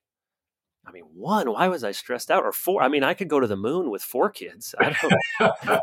I 0.86 0.91
mean, 0.91 1.03
one, 1.13 1.51
why 1.51 1.68
was 1.68 1.84
I 1.84 1.91
stressed 1.91 2.32
out? 2.32 2.44
Or 2.44 2.51
four, 2.51 2.82
I 2.82 2.88
mean, 2.88 3.03
I 3.03 3.13
could 3.13 3.27
go 3.27 3.39
to 3.39 3.48
the 3.48 3.56
moon 3.56 3.91
with 3.91 4.01
four 4.01 4.29
kids. 4.29 4.74
I 4.79 4.96
don't, 5.01 5.13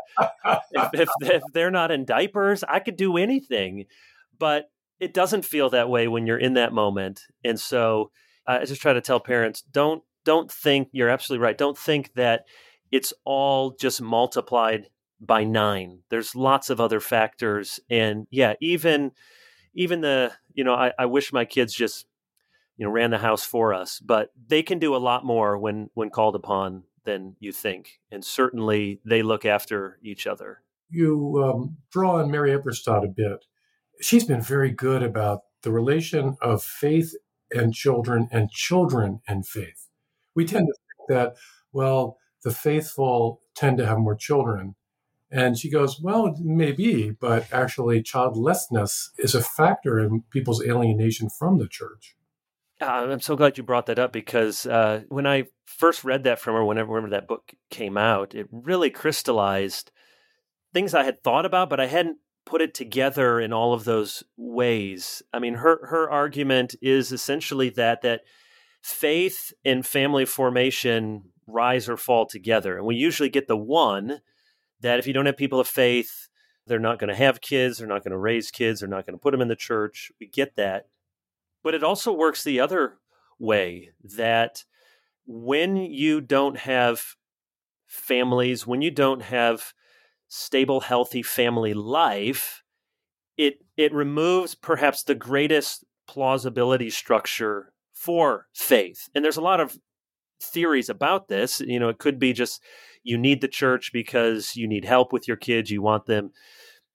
if, 0.71 0.93
if, 0.93 1.09
if 1.21 1.43
they're 1.53 1.71
not 1.71 1.91
in 1.91 2.03
diapers, 2.03 2.63
I 2.63 2.79
could 2.79 2.97
do 2.97 3.15
anything. 3.15 3.85
But 4.37 4.69
it 4.99 5.13
doesn't 5.13 5.45
feel 5.45 5.69
that 5.69 5.89
way 5.89 6.07
when 6.07 6.27
you're 6.27 6.37
in 6.37 6.55
that 6.55 6.73
moment. 6.73 7.23
And 7.43 7.59
so 7.59 8.11
uh, 8.47 8.59
I 8.61 8.65
just 8.65 8.81
try 8.81 8.93
to 8.93 9.01
tell 9.01 9.19
parents 9.19 9.61
don't 9.61 10.03
don't 10.25 10.51
think 10.51 10.89
you're 10.91 11.09
absolutely 11.09 11.43
right. 11.43 11.57
Don't 11.57 11.77
think 11.77 12.13
that 12.15 12.45
it's 12.91 13.13
all 13.25 13.71
just 13.71 14.01
multiplied 14.01 14.89
by 15.19 15.43
nine. 15.43 15.99
There's 16.09 16.35
lots 16.35 16.69
of 16.69 16.79
other 16.79 16.99
factors. 16.99 17.79
And 17.89 18.27
yeah, 18.29 18.53
even 18.61 19.11
even 19.73 20.01
the, 20.01 20.31
you 20.53 20.63
know, 20.63 20.73
I, 20.73 20.91
I 20.97 21.05
wish 21.05 21.31
my 21.31 21.45
kids 21.45 21.73
just 21.73 22.07
you 22.77 22.85
know 22.85 22.91
ran 22.91 23.11
the 23.11 23.17
house 23.17 23.43
for 23.43 23.73
us 23.73 23.99
but 23.99 24.29
they 24.47 24.63
can 24.63 24.79
do 24.79 24.95
a 24.95 24.97
lot 24.97 25.25
more 25.25 25.57
when 25.57 25.89
when 25.95 26.09
called 26.09 26.35
upon 26.35 26.83
than 27.03 27.35
you 27.39 27.51
think 27.51 27.99
and 28.11 28.23
certainly 28.23 29.01
they 29.03 29.21
look 29.21 29.45
after 29.45 29.99
each 30.03 30.25
other 30.25 30.61
you 30.89 31.43
um, 31.43 31.77
draw 31.91 32.17
on 32.17 32.31
mary 32.31 32.51
eberstadt 32.51 33.03
a 33.03 33.07
bit 33.07 33.45
she's 33.99 34.23
been 34.23 34.41
very 34.41 34.71
good 34.71 35.03
about 35.03 35.41
the 35.63 35.71
relation 35.71 36.37
of 36.41 36.63
faith 36.63 37.13
and 37.51 37.73
children 37.73 38.27
and 38.31 38.51
children 38.51 39.19
and 39.27 39.45
faith 39.47 39.87
we 40.35 40.45
tend 40.45 40.67
to 40.67 40.73
think 40.73 41.09
that 41.09 41.35
well 41.71 42.17
the 42.47 42.53
faithful 42.53 43.41
tend 43.55 43.77
to 43.77 43.85
have 43.85 43.97
more 43.97 44.15
children 44.15 44.75
and 45.29 45.57
she 45.57 45.69
goes, 45.69 45.99
Well, 45.99 46.35
maybe, 46.39 47.11
but 47.11 47.51
actually, 47.51 48.01
childlessness 48.01 49.11
is 49.17 49.35
a 49.35 49.41
factor 49.41 49.99
in 49.99 50.23
people's 50.31 50.65
alienation 50.65 51.29
from 51.29 51.57
the 51.57 51.67
church. 51.67 52.15
Uh, 52.79 52.85
I'm 52.85 53.19
so 53.19 53.35
glad 53.35 53.57
you 53.57 53.63
brought 53.63 53.87
that 53.87 53.99
up 53.99 54.13
because 54.13 54.65
uh, 54.65 55.01
when 55.09 55.25
I 55.25 55.45
first 55.65 56.03
read 56.03 56.23
that 56.23 56.39
from 56.39 56.53
her, 56.53 56.63
whenever, 56.63 56.91
whenever 56.91 57.09
that 57.09 57.27
book 57.27 57.53
came 57.71 57.97
out, 57.97 58.35
it 58.35 58.47
really 58.51 58.91
crystallized 58.91 59.91
things 60.73 60.93
I 60.93 61.03
had 61.03 61.23
thought 61.23 61.45
about, 61.45 61.69
but 61.69 61.79
I 61.79 61.87
hadn't 61.87 62.19
put 62.45 62.61
it 62.61 62.73
together 62.73 63.39
in 63.39 63.51
all 63.51 63.73
of 63.73 63.83
those 63.83 64.23
ways. 64.37 65.21
I 65.33 65.39
mean, 65.39 65.55
her 65.55 65.85
her 65.87 66.09
argument 66.09 66.75
is 66.81 67.11
essentially 67.11 67.69
that 67.71 68.03
that 68.03 68.21
faith 68.81 69.51
and 69.65 69.85
family 69.85 70.23
formation 70.23 71.23
rise 71.47 71.89
or 71.89 71.97
fall 71.97 72.25
together, 72.25 72.77
and 72.77 72.85
we 72.85 72.95
usually 72.95 73.29
get 73.29 73.47
the 73.47 73.57
one 73.57 74.21
that 74.81 74.99
if 74.99 75.07
you 75.07 75.13
don't 75.13 75.25
have 75.25 75.37
people 75.37 75.59
of 75.59 75.67
faith, 75.67 76.27
they're 76.67 76.79
not 76.79 76.99
going 76.99 77.09
to 77.09 77.15
have 77.15 77.41
kids, 77.41 77.77
they're 77.77 77.87
not 77.87 78.03
going 78.03 78.11
to 78.11 78.17
raise 78.17 78.51
kids, 78.51 78.79
they're 78.79 78.89
not 78.89 79.05
going 79.05 79.17
to 79.17 79.21
put 79.21 79.31
them 79.31 79.41
in 79.41 79.47
the 79.47 79.55
church. 79.55 80.11
We 80.19 80.27
get 80.27 80.55
that, 80.57 80.87
but 81.63 81.73
it 81.73 81.83
also 81.83 82.11
works 82.11 82.43
the 82.43 82.59
other 82.59 82.97
way 83.39 83.91
that 84.03 84.65
when 85.25 85.77
you 85.77 86.21
don't 86.21 86.57
have 86.57 87.15
families, 87.85 88.67
when 88.67 88.81
you 88.81 88.91
don't 88.91 89.21
have 89.21 89.73
stable, 90.27 90.81
healthy 90.81 91.23
family 91.23 91.73
life, 91.73 92.63
it 93.37 93.59
it 93.75 93.93
removes 93.93 94.55
perhaps 94.55 95.03
the 95.03 95.15
greatest 95.15 95.85
plausibility 96.07 96.89
structure 96.89 97.73
for 97.93 98.47
faith. 98.53 99.09
And 99.13 99.23
there's 99.23 99.37
a 99.37 99.41
lot 99.41 99.59
of 99.59 99.77
theories 100.41 100.89
about 100.89 101.27
this. 101.27 101.59
You 101.59 101.79
know, 101.79 101.89
it 101.89 101.97
could 101.97 102.19
be 102.19 102.33
just 102.33 102.61
you 103.03 103.17
need 103.17 103.41
the 103.41 103.47
church 103.47 103.91
because 103.93 104.55
you 104.55 104.67
need 104.67 104.85
help 104.85 105.13
with 105.13 105.27
your 105.27 105.37
kids, 105.37 105.71
you 105.71 105.81
want 105.81 106.05
them 106.05 106.31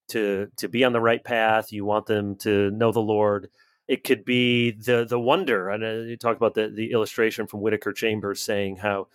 to 0.08 0.48
to 0.56 0.68
be 0.68 0.84
on 0.84 0.92
the 0.92 1.00
right 1.00 1.22
path, 1.22 1.72
you 1.72 1.84
want 1.84 2.06
them 2.06 2.36
to 2.36 2.70
know 2.70 2.92
the 2.92 3.00
Lord. 3.00 3.48
It 3.88 4.04
could 4.04 4.24
be 4.24 4.70
the 4.70 5.04
the 5.04 5.18
wonder. 5.18 5.68
And 5.68 6.08
you 6.08 6.16
talk 6.16 6.36
about 6.36 6.54
the 6.54 6.68
the 6.68 6.92
illustration 6.92 7.46
from 7.46 7.60
Whittaker 7.60 7.92
Chambers 7.92 8.40
saying 8.40 8.76
how 8.76 9.08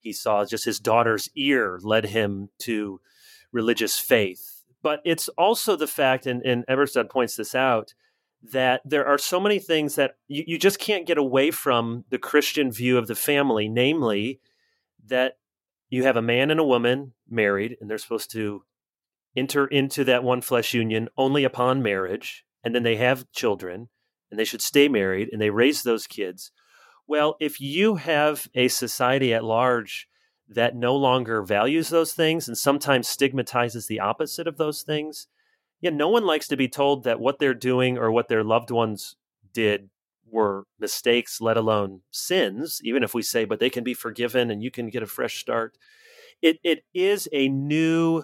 he 0.00 0.12
saw 0.12 0.44
just 0.44 0.64
his 0.64 0.78
daughter's 0.78 1.28
ear 1.34 1.78
led 1.82 2.06
him 2.06 2.50
to 2.60 3.00
religious 3.52 3.98
faith. 3.98 4.62
But 4.82 5.00
it's 5.04 5.30
also 5.30 5.76
the 5.76 5.86
fact, 5.86 6.26
and, 6.26 6.42
and 6.42 6.66
Eberstadt 6.66 7.08
points 7.08 7.36
this 7.36 7.54
out, 7.54 7.94
that 8.52 8.82
there 8.84 9.06
are 9.06 9.18
so 9.18 9.40
many 9.40 9.58
things 9.58 9.94
that 9.94 10.16
you, 10.28 10.44
you 10.46 10.58
just 10.58 10.78
can't 10.78 11.06
get 11.06 11.18
away 11.18 11.50
from 11.50 12.04
the 12.10 12.18
Christian 12.18 12.70
view 12.70 12.98
of 12.98 13.06
the 13.06 13.14
family, 13.14 13.68
namely 13.68 14.40
that 15.06 15.38
you 15.88 16.04
have 16.04 16.16
a 16.16 16.22
man 16.22 16.50
and 16.50 16.60
a 16.60 16.64
woman 16.64 17.12
married, 17.28 17.76
and 17.80 17.88
they're 17.88 17.98
supposed 17.98 18.30
to 18.32 18.64
enter 19.36 19.66
into 19.66 20.04
that 20.04 20.22
one 20.22 20.40
flesh 20.40 20.74
union 20.74 21.08
only 21.16 21.44
upon 21.44 21.82
marriage, 21.82 22.44
and 22.62 22.74
then 22.74 22.82
they 22.82 22.96
have 22.96 23.30
children, 23.32 23.88
and 24.30 24.38
they 24.38 24.44
should 24.44 24.62
stay 24.62 24.88
married, 24.88 25.28
and 25.32 25.40
they 25.40 25.50
raise 25.50 25.82
those 25.82 26.06
kids. 26.06 26.52
Well, 27.06 27.36
if 27.40 27.60
you 27.60 27.96
have 27.96 28.48
a 28.54 28.68
society 28.68 29.32
at 29.34 29.44
large 29.44 30.08
that 30.48 30.76
no 30.76 30.94
longer 30.94 31.42
values 31.42 31.88
those 31.88 32.12
things 32.12 32.48
and 32.48 32.56
sometimes 32.56 33.08
stigmatizes 33.08 33.86
the 33.86 34.00
opposite 34.00 34.46
of 34.46 34.56
those 34.56 34.82
things, 34.82 35.28
yeah, 35.84 35.90
no 35.90 36.08
one 36.08 36.24
likes 36.24 36.48
to 36.48 36.56
be 36.56 36.66
told 36.66 37.04
that 37.04 37.20
what 37.20 37.38
they're 37.38 37.52
doing 37.52 37.98
or 37.98 38.10
what 38.10 38.28
their 38.28 38.42
loved 38.42 38.70
ones 38.70 39.16
did 39.52 39.90
were 40.30 40.64
mistakes, 40.80 41.42
let 41.42 41.58
alone 41.58 42.00
sins, 42.10 42.80
even 42.82 43.02
if 43.02 43.12
we 43.12 43.20
say, 43.20 43.44
but 43.44 43.60
they 43.60 43.68
can 43.68 43.84
be 43.84 43.92
forgiven 43.92 44.50
and 44.50 44.62
you 44.62 44.70
can 44.70 44.88
get 44.88 45.02
a 45.02 45.06
fresh 45.06 45.38
start. 45.38 45.76
It, 46.40 46.58
it 46.64 46.84
is 46.94 47.28
a 47.34 47.50
new 47.50 48.22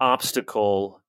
obstacle 0.00 1.00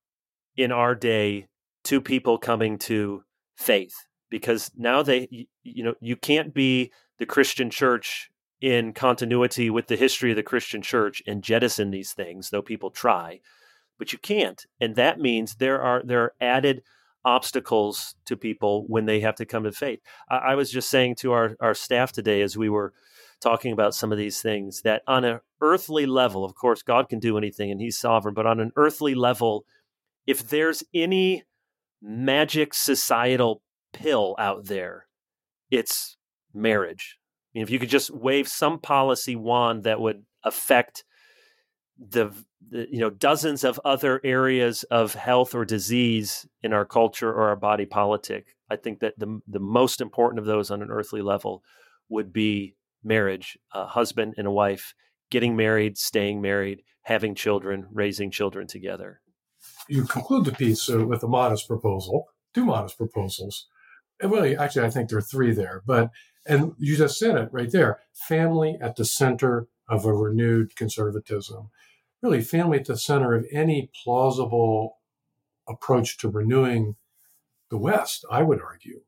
in 0.56 0.72
our 0.72 0.94
day 0.94 1.48
to 1.84 2.00
people 2.00 2.38
coming 2.38 2.78
to 2.78 3.22
faith 3.58 4.06
because 4.30 4.70
now 4.78 5.02
they 5.02 5.46
you 5.64 5.84
know 5.84 5.94
you 6.00 6.16
can't 6.16 6.54
be 6.54 6.92
the 7.18 7.26
Christian 7.26 7.68
church 7.68 8.30
in 8.62 8.94
continuity 8.94 9.68
with 9.68 9.88
the 9.88 9.96
history 9.96 10.30
of 10.30 10.36
the 10.36 10.42
Christian 10.42 10.80
church 10.80 11.22
and 11.26 11.44
jettison 11.44 11.90
these 11.90 12.14
things, 12.14 12.48
though 12.48 12.62
people 12.62 12.90
try, 12.90 13.40
but 13.98 14.12
you 14.12 14.18
can't. 14.18 14.64
And 14.80 14.96
that 14.96 15.18
means 15.18 15.56
there 15.56 15.80
are 15.80 16.02
there 16.04 16.22
are 16.22 16.34
added 16.40 16.82
obstacles 17.24 18.14
to 18.26 18.36
people 18.36 18.84
when 18.86 19.06
they 19.06 19.20
have 19.20 19.34
to 19.36 19.46
come 19.46 19.64
to 19.64 19.72
faith. 19.72 20.00
I, 20.28 20.36
I 20.36 20.54
was 20.54 20.70
just 20.70 20.90
saying 20.90 21.16
to 21.16 21.32
our, 21.32 21.56
our 21.60 21.74
staff 21.74 22.12
today 22.12 22.42
as 22.42 22.56
we 22.56 22.68
were 22.68 22.92
talking 23.40 23.72
about 23.72 23.94
some 23.94 24.12
of 24.12 24.18
these 24.18 24.42
things 24.42 24.82
that 24.82 25.02
on 25.06 25.24
an 25.24 25.40
earthly 25.60 26.04
level, 26.04 26.44
of 26.44 26.54
course, 26.54 26.82
God 26.82 27.08
can 27.08 27.18
do 27.18 27.38
anything 27.38 27.70
and 27.70 27.80
He's 27.80 27.98
sovereign, 27.98 28.34
but 28.34 28.46
on 28.46 28.60
an 28.60 28.72
earthly 28.76 29.14
level, 29.14 29.64
if 30.26 30.48
there's 30.48 30.84
any 30.92 31.44
magic 32.02 32.74
societal 32.74 33.62
pill 33.92 34.34
out 34.38 34.66
there, 34.66 35.06
it's 35.70 36.16
marriage 36.52 37.18
I 37.54 37.58
mean, 37.58 37.62
if 37.62 37.70
you 37.70 37.78
could 37.78 37.88
just 37.88 38.10
wave 38.10 38.48
some 38.48 38.80
policy 38.80 39.36
wand 39.36 39.84
that 39.84 40.00
would 40.00 40.24
affect 40.42 41.04
the, 41.98 42.32
the, 42.70 42.86
you 42.90 42.98
know 42.98 43.10
dozens 43.10 43.64
of 43.64 43.80
other 43.84 44.20
areas 44.24 44.82
of 44.84 45.14
health 45.14 45.54
or 45.54 45.64
disease 45.64 46.46
in 46.62 46.72
our 46.72 46.84
culture 46.84 47.30
or 47.30 47.48
our 47.48 47.56
body 47.56 47.86
politic, 47.86 48.56
I 48.70 48.76
think 48.76 49.00
that 49.00 49.18
the 49.18 49.40
the 49.46 49.60
most 49.60 50.00
important 50.00 50.38
of 50.38 50.46
those 50.46 50.70
on 50.70 50.82
an 50.82 50.90
earthly 50.90 51.22
level 51.22 51.62
would 52.08 52.32
be 52.32 52.76
marriage, 53.02 53.58
a 53.72 53.86
husband 53.86 54.34
and 54.36 54.46
a 54.46 54.50
wife 54.50 54.94
getting 55.30 55.56
married, 55.56 55.98
staying 55.98 56.40
married, 56.40 56.82
having 57.02 57.34
children, 57.34 57.86
raising 57.92 58.30
children 58.30 58.66
together. 58.66 59.20
You 59.88 60.04
conclude 60.04 60.44
the 60.44 60.52
piece 60.52 60.88
uh, 60.88 61.06
with 61.06 61.22
a 61.22 61.28
modest 61.28 61.68
proposal, 61.68 62.26
two 62.54 62.64
modest 62.64 62.96
proposals. 62.96 63.68
And 64.20 64.30
really, 64.30 64.56
actually, 64.56 64.86
I 64.86 64.90
think 64.90 65.08
there 65.08 65.18
are 65.18 65.22
three 65.22 65.52
there, 65.52 65.82
but 65.86 66.10
and 66.46 66.72
you 66.78 66.96
just 66.96 67.18
said 67.18 67.36
it 67.36 67.48
right 67.52 67.70
there 67.70 68.00
family 68.28 68.76
at 68.80 68.96
the 68.96 69.04
center 69.04 69.66
of 69.88 70.04
a 70.04 70.12
renewed 70.12 70.76
conservatism. 70.76 71.70
Really, 72.22 72.40
family 72.40 72.78
at 72.78 72.86
the 72.86 72.96
center 72.96 73.34
of 73.34 73.46
any 73.52 73.90
plausible 74.02 74.98
approach 75.68 76.18
to 76.18 76.28
renewing 76.28 76.96
the 77.70 77.78
West, 77.78 78.24
I 78.30 78.42
would 78.42 78.60
argue. 78.60 79.02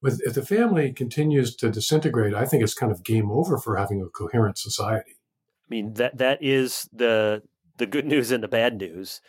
With, 0.00 0.20
if 0.24 0.34
the 0.34 0.44
family 0.44 0.92
continues 0.92 1.56
to 1.56 1.70
disintegrate, 1.70 2.34
I 2.34 2.44
think 2.44 2.62
it's 2.62 2.74
kind 2.74 2.92
of 2.92 3.04
game 3.04 3.30
over 3.30 3.58
for 3.58 3.76
having 3.76 4.00
a 4.00 4.08
coherent 4.08 4.58
society. 4.58 5.16
I 5.16 5.68
mean 5.70 5.94
that 5.94 6.18
that 6.18 6.42
is 6.42 6.88
the 6.92 7.42
the 7.76 7.86
good 7.86 8.06
news 8.12 8.30
and 8.30 8.42
the 8.42 8.48
bad 8.48 8.78
news. 8.78 9.20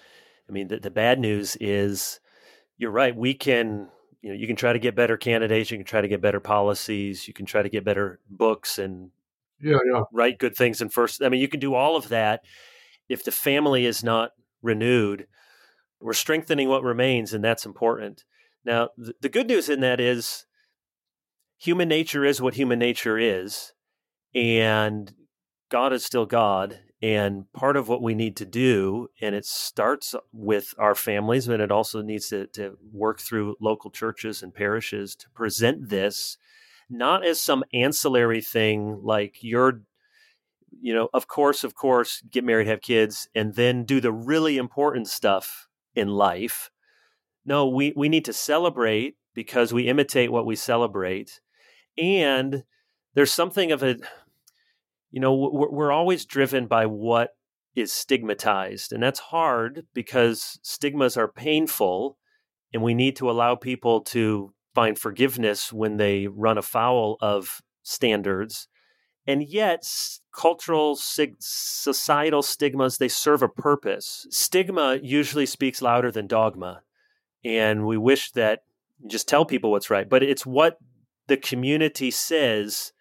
I 0.48 0.52
mean 0.52 0.68
the, 0.68 0.80
the 0.80 0.92
bad 0.92 1.20
news 1.20 1.58
is 1.60 2.20
you're 2.78 2.92
right. 2.92 3.16
We 3.16 3.34
can 3.34 3.90
you 4.22 4.30
know 4.30 4.36
you 4.36 4.48
can 4.48 4.56
try 4.56 4.74
to 4.74 4.80
get 4.80 4.96
better 4.96 5.18
candidates 5.18 5.72
you 5.72 5.78
can 5.78 5.86
try 5.86 6.02
to 6.02 6.08
get 6.08 6.22
better 6.22 6.40
policies 6.40 7.28
you 7.28 7.34
can 7.34 7.46
try 7.46 7.62
to 7.62 7.70
get 7.70 7.86
better 7.86 8.20
books 8.30 8.78
and 8.78 9.12
yeah, 9.62 9.78
yeah. 9.91 10.02
write 10.12 10.39
good 10.39 10.56
things 10.56 10.82
in 10.82 10.89
first 10.89 11.24
i 11.24 11.30
mean 11.30 11.41
you 11.41 11.48
can 11.48 11.60
do 11.60 11.74
all 11.74 11.95
of 11.95 12.10
that 12.10 12.41
if 13.08 13.24
the 13.24 13.32
family 13.32 13.86
is 13.86 14.04
not 14.04 14.32
renewed 14.62 15.28
we're 16.00 16.13
strengthening 16.13 16.69
what 16.69 16.84
remains 16.84 17.34
and 17.34 17.43
that's 17.43 17.65
important 17.65 18.24
now 18.65 18.89
th- 19.04 19.15
the 19.22 19.30
good 19.30 19.48
news 19.48 19.69
in 19.69 19.80
that 19.82 20.00
is 20.00 20.45
human 21.58 21.88
nature 21.89 22.26
is 22.26 22.41
what 22.41 22.56
human 22.56 22.80
nature 22.80 23.17
is 23.17 23.74
and 24.34 25.13
god 25.69 25.93
is 25.93 26.06
still 26.06 26.26
god 26.26 26.80
and 27.02 27.52
part 27.54 27.78
of 27.78 27.88
what 27.88 28.02
we 28.02 28.13
need 28.13 28.36
to 28.38 28.45
do, 28.45 29.08
and 29.22 29.34
it 29.34 29.45
starts 29.45 30.15
with 30.34 30.74
our 30.78 30.95
families, 30.95 31.48
but 31.48 31.62
it 31.62 31.72
also 31.72 32.02
needs 32.02 32.28
to, 32.30 32.48
to 32.48 32.78
work 32.91 33.22
through 33.22 33.56
local 33.62 33.89
churches 33.89 34.43
and 34.43 34.54
parishes 34.54 35.15
to 35.15 35.30
present 35.30 35.89
this 35.89 36.38
not 36.89 37.25
as 37.25 37.41
some 37.41 37.63
ancillary 37.73 38.41
thing 38.41 38.99
like 39.04 39.38
you're 39.41 39.82
you 40.82 40.93
know, 40.93 41.10
of 41.13 41.28
course, 41.28 41.63
of 41.63 41.75
course, 41.75 42.21
get 42.30 42.43
married, 42.43 42.67
have 42.67 42.82
kids, 42.82 43.28
and 43.36 43.56
then 43.56 43.84
do 43.84 43.99
the 43.99 44.13
really 44.13 44.58
important 44.58 45.08
stuff 45.08 45.67
in 45.95 46.08
life. 46.08 46.69
No, 47.43 47.67
we, 47.67 47.91
we 47.97 48.08
need 48.08 48.23
to 48.25 48.34
celebrate 48.34 49.15
because 49.34 49.73
we 49.73 49.88
imitate 49.88 50.32
what 50.32 50.45
we 50.45 50.56
celebrate. 50.56 51.41
And 51.97 52.63
there's 53.13 53.34
something 53.34 53.71
of 53.71 53.84
a 53.84 53.97
you 55.12 55.19
know 55.19 55.34
we're, 55.34 55.69
we're 55.69 55.91
always 55.91 56.25
driven 56.25 56.67
by 56.67 56.86
what 56.86 57.32
is 57.75 57.91
stigmatized 57.91 58.91
and 58.91 59.02
that's 59.02 59.19
hard 59.19 59.86
because 59.93 60.60
stigmas 60.62 61.17
are 61.17 61.28
painful 61.28 62.17
and 62.73 62.84
we 62.84 62.93
need 62.93 63.15
to 63.15 63.30
allow 63.30 63.56
people 63.56 64.02
to 64.02 64.54
find 64.73 64.97
forgiveness 64.97 65.73
when 65.73 65.97
they 65.97 66.27
run 66.27 66.58
afoul 66.58 67.17
of 67.21 67.62
standards 67.84 68.67
and 69.27 69.43
yet 69.43 69.88
cultural 70.32 70.95
societal 70.95 72.41
stigmas 72.41 72.97
they 72.97 73.08
serve 73.08 73.41
a 73.41 73.49
purpose 73.49 74.27
stigma 74.29 74.99
usually 75.01 75.45
speaks 75.45 75.82
louder 75.82 76.12
than 76.12 76.27
dogma 76.27 76.82
and 77.43 77.86
we 77.86 77.97
wish 77.97 78.32
that 78.32 78.63
just 79.08 79.27
tell 79.27 79.45
people 79.45 79.71
what's 79.71 79.89
right 79.89 80.10
but 80.10 80.21
it's 80.21 80.45
what 80.45 80.77
the 81.27 81.38
community 81.38 82.12
says 82.12 82.91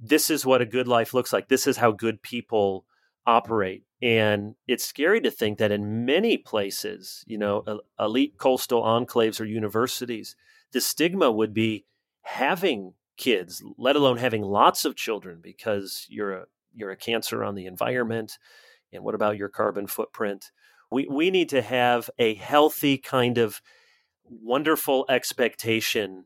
this 0.00 0.30
is 0.30 0.44
what 0.44 0.62
a 0.62 0.66
good 0.66 0.88
life 0.88 1.14
looks 1.14 1.32
like. 1.32 1.48
This 1.48 1.66
is 1.66 1.76
how 1.76 1.92
good 1.92 2.22
people 2.22 2.84
operate. 3.26 3.84
And 4.02 4.54
it's 4.66 4.84
scary 4.84 5.20
to 5.22 5.30
think 5.30 5.58
that 5.58 5.72
in 5.72 6.04
many 6.04 6.36
places, 6.36 7.24
you 7.26 7.38
know, 7.38 7.80
elite 7.98 8.36
coastal 8.36 8.82
enclaves 8.82 9.40
or 9.40 9.44
universities, 9.44 10.36
the 10.74 10.80
stigma 10.80 11.30
would 11.30 11.54
be 11.54 11.86
having 12.22 12.94
kids, 13.16 13.62
let 13.78 13.96
alone 13.96 14.18
having 14.18 14.42
lots 14.42 14.84
of 14.84 14.96
children 14.96 15.38
because 15.40 16.04
you're 16.10 16.32
a 16.32 16.44
you're 16.74 16.90
a 16.90 16.96
cancer 16.96 17.44
on 17.44 17.54
the 17.54 17.66
environment. 17.66 18.36
And 18.92 19.04
what 19.04 19.14
about 19.14 19.36
your 19.38 19.48
carbon 19.48 19.86
footprint? 19.86 20.50
We 20.90 21.06
we 21.08 21.30
need 21.30 21.48
to 21.50 21.62
have 21.62 22.10
a 22.18 22.34
healthy 22.34 22.98
kind 22.98 23.38
of 23.38 23.62
wonderful 24.24 25.06
expectation 25.08 26.24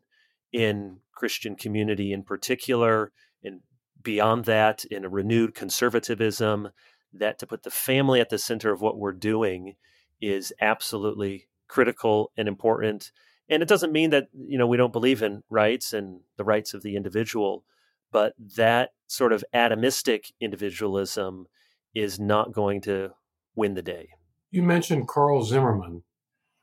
in 0.50 1.00
Christian 1.12 1.54
community 1.54 2.10
in 2.10 2.22
particular, 2.22 3.12
and 3.44 3.60
beyond 4.02 4.46
that, 4.46 4.84
in 4.86 5.04
a 5.04 5.10
renewed 5.10 5.54
conservatism, 5.54 6.70
that 7.12 7.38
to 7.40 7.46
put 7.46 7.64
the 7.64 7.70
family 7.70 8.18
at 8.18 8.30
the 8.30 8.38
center 8.38 8.72
of 8.72 8.80
what 8.80 8.98
we're 8.98 9.12
doing 9.12 9.74
is 10.22 10.54
absolutely 10.58 11.48
critical 11.68 12.32
and 12.36 12.48
important. 12.48 13.12
And 13.48 13.62
it 13.62 13.68
doesn't 13.68 13.92
mean 13.92 14.10
that 14.10 14.28
you 14.34 14.58
know 14.58 14.66
we 14.66 14.76
don't 14.76 14.92
believe 14.92 15.22
in 15.22 15.42
rights 15.48 15.92
and 15.92 16.20
the 16.36 16.44
rights 16.44 16.74
of 16.74 16.82
the 16.82 16.96
individual, 16.96 17.64
but 18.12 18.34
that 18.56 18.90
sort 19.06 19.32
of 19.32 19.44
atomistic 19.54 20.32
individualism 20.40 21.46
is 21.94 22.20
not 22.20 22.52
going 22.52 22.80
to 22.82 23.12
win 23.54 23.74
the 23.74 23.82
day. 23.82 24.10
You 24.50 24.62
mentioned 24.62 25.08
Carle 25.08 25.42
Zimmerman, 25.42 26.02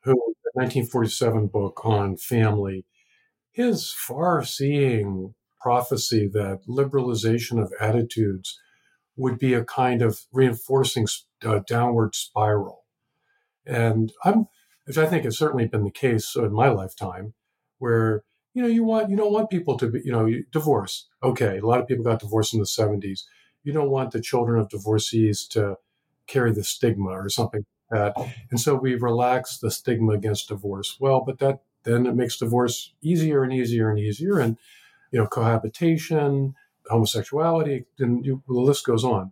who 0.04 0.14
the 0.14 0.52
1947 0.54 1.48
book 1.48 1.82
on 1.84 2.18
family, 2.18 2.86
his 3.52 3.92
far-seeing 3.92 5.34
prophecy 5.60 6.28
that 6.28 6.62
liberalization 6.68 7.62
of 7.62 7.74
attitudes 7.80 8.60
would 9.18 9.40
be 9.40 9.54
a 9.54 9.64
kind 9.64 10.02
of 10.02 10.22
reinforcing 10.32 11.08
uh, 11.44 11.60
downward 11.68 12.16
spiral. 12.16 12.86
And 13.66 14.12
I'm, 14.24 14.48
which 14.86 14.98
I 14.98 15.06
think 15.06 15.24
has 15.26 15.38
certainly 15.38 15.68
been 15.68 15.84
the 15.84 15.92
case 15.92 16.36
in 16.36 16.54
my 16.54 16.70
lifetime, 16.70 17.34
where 17.80 18.24
you 18.54 18.62
know 18.62 18.68
you 18.68 18.84
want 18.84 19.10
you 19.10 19.16
don't 19.16 19.34
want 19.34 19.50
people 19.50 19.78
to 19.78 19.90
be 19.90 20.02
you 20.04 20.12
know 20.12 20.30
divorce. 20.52 21.08
Okay, 21.24 21.58
a 21.58 21.66
lot 21.66 21.80
of 21.80 21.88
people 21.88 22.04
got 22.04 22.20
divorced 22.20 22.54
in 22.54 22.60
the 22.60 22.66
70s. 22.66 23.24
You 23.64 23.74
don't 23.74 23.90
want 23.90 24.12
the 24.12 24.22
children 24.22 24.60
of 24.60 24.70
divorcees 24.70 25.48
to 25.48 25.78
carry 26.28 26.52
the 26.52 26.64
stigma 26.64 27.10
or 27.10 27.30
something 27.30 27.66
like 27.92 28.16
that. 28.16 28.34
And 28.52 28.60
so 28.60 28.76
we 28.76 28.96
relax 28.96 29.58
the 29.58 29.72
stigma 29.72 30.14
against 30.14 30.48
divorce. 30.48 30.98
Well, 31.00 31.22
but 31.22 31.40
that 31.40 31.62
then 31.84 32.06
it 32.06 32.16
makes 32.16 32.38
divorce 32.38 32.94
easier 33.02 33.44
and 33.44 33.54
easier 33.54 33.90
and 33.90 34.00
easier. 34.00 34.40
And 34.40 34.58
you 35.12 35.20
know, 35.20 35.28
cohabitation, 35.28 36.56
homosexuality, 36.90 37.86
and 38.00 38.26
you, 38.26 38.44
the 38.48 38.54
list 38.54 38.86
goes 38.86 39.04
on. 39.04 39.32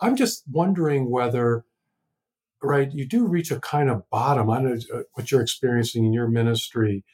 I'm 0.00 0.16
just 0.16 0.44
wondering 0.50 1.10
whether 1.10 1.64
right, 2.62 2.90
you 2.92 3.06
do 3.06 3.26
reach 3.26 3.50
a 3.50 3.60
kind 3.60 3.90
of 3.90 4.08
bottom. 4.10 4.50
I 4.50 4.60
know 4.60 4.76
uh, 4.94 5.00
what 5.14 5.30
you're 5.30 5.40
experiencing 5.40 6.04
in 6.04 6.12
your 6.12 6.28
ministry, 6.28 7.04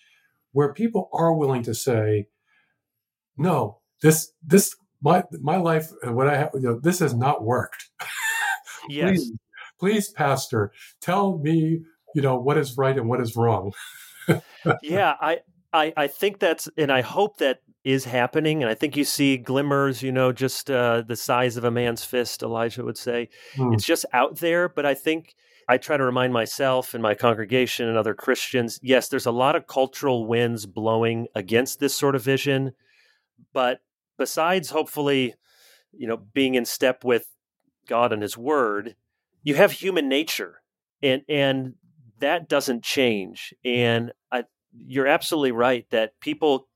where 0.52 0.72
people 0.72 1.08
are 1.12 1.34
willing 1.34 1.62
to 1.64 1.74
say, 1.74 2.28
"No, 3.36 3.80
this 4.02 4.32
this 4.44 4.74
my 5.02 5.24
my 5.40 5.56
life 5.56 5.90
and 6.02 6.16
what 6.16 6.28
I 6.28 6.36
have, 6.36 6.50
you 6.54 6.60
know, 6.60 6.80
this 6.80 6.98
has 7.00 7.14
not 7.14 7.44
worked." 7.44 7.88
yes, 8.88 9.18
please, 9.18 9.32
please, 9.78 10.10
Pastor, 10.10 10.72
tell 11.00 11.38
me, 11.38 11.82
you 12.14 12.22
know, 12.22 12.38
what 12.38 12.58
is 12.58 12.76
right 12.76 12.96
and 12.96 13.08
what 13.08 13.20
is 13.20 13.36
wrong. 13.36 13.72
yeah, 14.82 15.14
I, 15.20 15.40
I 15.72 15.92
I 15.96 16.06
think 16.06 16.38
that's, 16.38 16.68
and 16.76 16.90
I 16.90 17.02
hope 17.02 17.38
that 17.38 17.60
is 17.86 18.04
happening. 18.04 18.64
And 18.64 18.68
I 18.68 18.74
think 18.74 18.96
you 18.96 19.04
see 19.04 19.36
glimmers, 19.36 20.02
you 20.02 20.10
know, 20.10 20.32
just 20.32 20.68
uh, 20.68 21.02
the 21.06 21.14
size 21.14 21.56
of 21.56 21.62
a 21.62 21.70
man's 21.70 22.04
fist, 22.04 22.42
Elijah 22.42 22.84
would 22.84 22.98
say. 22.98 23.28
Mm. 23.54 23.74
It's 23.74 23.84
just 23.84 24.04
out 24.12 24.38
there. 24.38 24.68
But 24.68 24.84
I 24.84 24.94
think 24.94 25.36
I 25.68 25.78
try 25.78 25.96
to 25.96 26.02
remind 26.02 26.32
myself 26.32 26.94
and 26.94 27.02
my 27.02 27.14
congregation 27.14 27.88
and 27.88 27.96
other 27.96 28.12
Christians 28.12 28.80
yes, 28.82 29.06
there's 29.06 29.24
a 29.24 29.30
lot 29.30 29.54
of 29.54 29.68
cultural 29.68 30.26
winds 30.26 30.66
blowing 30.66 31.28
against 31.36 31.78
this 31.78 31.94
sort 31.94 32.16
of 32.16 32.24
vision. 32.24 32.72
But 33.52 33.82
besides, 34.18 34.70
hopefully, 34.70 35.34
you 35.92 36.08
know, 36.08 36.16
being 36.16 36.56
in 36.56 36.64
step 36.64 37.04
with 37.04 37.28
God 37.86 38.12
and 38.12 38.20
His 38.20 38.36
Word, 38.36 38.96
you 39.44 39.54
have 39.54 39.70
human 39.70 40.08
nature. 40.08 40.60
And, 41.04 41.22
and 41.28 41.74
that 42.18 42.48
doesn't 42.48 42.82
change. 42.82 43.54
And 43.64 44.10
I, 44.32 44.42
you're 44.76 45.06
absolutely 45.06 45.52
right 45.52 45.86
that 45.90 46.18
people 46.18 46.66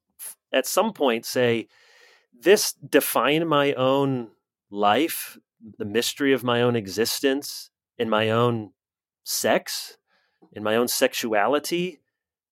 at 0.52 0.66
some 0.66 0.92
point 0.92 1.24
mm-hmm. 1.24 1.38
say, 1.38 1.68
this 2.38 2.72
defined 2.72 3.48
my 3.48 3.72
own 3.74 4.28
life, 4.70 5.38
the 5.78 5.84
mystery 5.84 6.32
of 6.32 6.44
my 6.44 6.62
own 6.62 6.76
existence, 6.76 7.70
in 7.98 8.08
my 8.08 8.30
own 8.30 8.70
sex, 9.24 9.98
in 10.52 10.62
my 10.62 10.76
own 10.76 10.88
sexuality. 10.88 12.00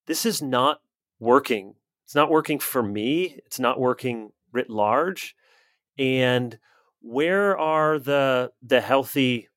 This 0.06 0.26
is 0.26 0.42
not 0.42 0.80
working. 1.18 1.74
It's 2.04 2.14
not 2.14 2.30
working 2.30 2.58
for 2.58 2.82
me. 2.82 3.40
It's 3.46 3.58
not 3.58 3.80
working 3.80 4.32
writ 4.52 4.70
large. 4.70 5.34
And 5.98 6.58
where 7.00 7.56
are 7.56 7.98
the 7.98 8.52
the 8.62 8.80
healthy 8.80 9.48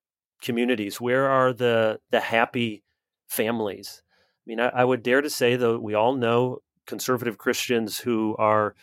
communities? 0.42 1.00
Where 1.00 1.28
are 1.28 1.54
the 1.54 2.00
the 2.10 2.20
happy 2.20 2.84
families? 3.28 4.02
I 4.06 4.44
mean, 4.46 4.60
I, 4.60 4.70
I 4.70 4.86
would 4.86 5.04
dare 5.04 5.22
to 5.22 5.30
say, 5.30 5.56
though, 5.56 5.78
we 5.78 5.94
all 5.94 6.16
know 6.16 6.62
conservative 6.88 7.38
Christians 7.38 8.00
who 8.00 8.36
are, 8.38 8.76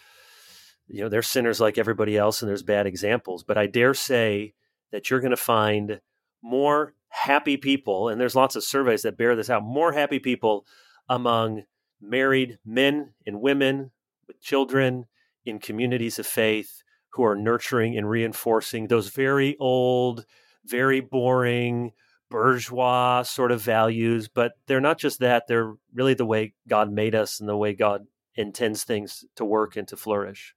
you 0.87 1.03
know, 1.03 1.09
they're 1.09 1.23
sinners 1.23 1.61
like 1.61 1.79
everybody 1.79 2.17
else 2.17 2.41
and 2.41 2.49
there's 2.49 2.63
bad 2.63 2.87
examples. 2.87 3.45
But 3.45 3.59
I 3.59 3.67
dare 3.67 3.95
say 3.95 4.55
that 4.93 5.11
you're 5.11 5.21
going 5.21 5.31
to 5.31 5.37
find 5.37 6.01
more 6.43 6.95
happy 7.09 7.57
people, 7.57 8.09
and 8.09 8.21
there's 8.21 8.37
lots 8.37 8.57
of 8.57 8.65
surveys 8.65 9.03
that 9.03 9.17
bear 9.17 9.35
this 9.35 9.51
out, 9.51 9.63
more 9.63 9.93
happy 9.93 10.19
people 10.19 10.67
among 11.09 11.65
married 12.01 12.59
men 12.65 13.15
and 13.27 13.41
women 13.41 13.91
with 14.27 14.41
children 14.41 15.07
in 15.45 15.59
communities 15.59 16.19
of 16.19 16.27
faith 16.27 16.83
who 17.11 17.25
are 17.25 17.35
nurturing 17.35 17.97
and 17.97 18.09
reinforcing 18.09 18.87
those 18.87 19.09
very 19.09 19.57
old, 19.59 20.25
very 20.65 21.01
boring, 21.01 21.93
bourgeois 22.31 23.23
sort 23.23 23.53
of 23.53 23.62
values, 23.62 24.29
but 24.29 24.53
they're 24.67 24.81
not 24.81 24.99
just 24.99 25.21
that, 25.21 25.47
they're 25.47 25.75
really 25.93 26.14
the 26.14 26.27
way 26.27 26.55
God 26.69 26.93
made 26.93 27.14
us 27.14 27.41
and 27.41 27.49
the 27.49 27.57
way 27.57 27.75
God 27.75 28.07
intends 28.35 28.85
things 28.85 29.25
to 29.37 29.45
work 29.45 29.77
and 29.77 29.88
to 29.88 29.97
flourish. 29.97 30.55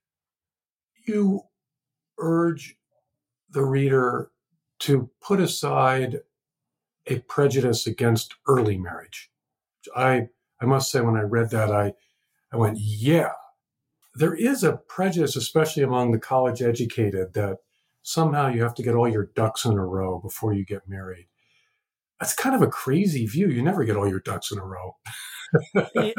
You 1.07 1.41
urge 2.19 2.75
the 3.49 3.65
reader 3.65 4.31
to 4.79 5.10
put 5.21 5.39
aside 5.39 6.19
a 7.07 7.19
prejudice 7.19 7.88
against 7.88 8.36
early 8.47 8.77
marriage. 8.77 9.31
I 9.95 10.27
I 10.62 10.65
must 10.65 10.91
say 10.91 11.01
when 11.01 11.17
I 11.17 11.21
read 11.21 11.49
that 11.49 11.71
I 11.71 11.93
I 12.51 12.57
went, 12.57 12.77
yeah. 12.79 13.31
There 14.13 14.36
is 14.36 14.63
a 14.63 14.77
prejudice, 14.77 15.36
especially 15.38 15.84
among 15.84 16.12
the 16.12 16.19
college 16.19 16.62
educated, 16.62 17.34
that 17.34 17.60
somehow 18.01 18.49
you 18.49 18.62
have 18.62 18.75
to 18.75 18.84
get 18.84 18.93
all 18.93 19.07
your 19.07 19.31
ducks 19.36 19.63
in 19.63 19.71
a 19.71 19.86
row 19.86 20.19
before 20.19 20.53
you 20.53 20.65
get 20.65 20.88
married 20.88 21.27
that's 22.21 22.36
kind 22.36 22.55
of 22.55 22.62
a 22.62 22.67
crazy 22.67 23.25
view. 23.25 23.49
You 23.49 23.63
never 23.63 23.84
get 23.84 23.97
all 23.97 24.07
your 24.07 24.19
ducks 24.19 24.51
in 24.51 24.60
a 24.60 24.63
row. 24.63 24.95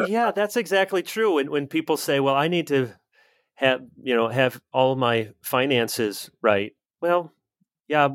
yeah, 0.09 0.33
that's 0.33 0.57
exactly 0.57 1.03
true. 1.03 1.39
And 1.39 1.49
when 1.49 1.69
people 1.69 1.97
say, 1.97 2.19
"Well, 2.19 2.35
I 2.35 2.49
need 2.49 2.67
to 2.67 2.91
have 3.55 3.83
you 4.03 4.15
know 4.15 4.29
have 4.29 4.61
all 4.73 4.97
my 4.97 5.31
finances 5.43 6.31
right," 6.43 6.73
well, 7.01 7.33
yeah. 7.89 8.09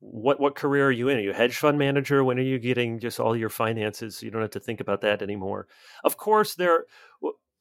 What 0.00 0.40
what 0.40 0.56
career 0.56 0.88
are 0.88 0.92
you 0.92 1.08
in? 1.08 1.18
Are 1.18 1.20
you 1.20 1.30
a 1.30 1.34
hedge 1.34 1.56
fund 1.56 1.78
manager? 1.78 2.24
When 2.24 2.38
are 2.38 2.42
you 2.42 2.58
getting 2.58 2.98
just 2.98 3.20
all 3.20 3.36
your 3.36 3.48
finances? 3.48 4.20
You 4.20 4.32
don't 4.32 4.42
have 4.42 4.50
to 4.50 4.60
think 4.60 4.80
about 4.80 5.02
that 5.02 5.22
anymore. 5.22 5.68
Of 6.02 6.16
course, 6.16 6.56
there 6.56 6.86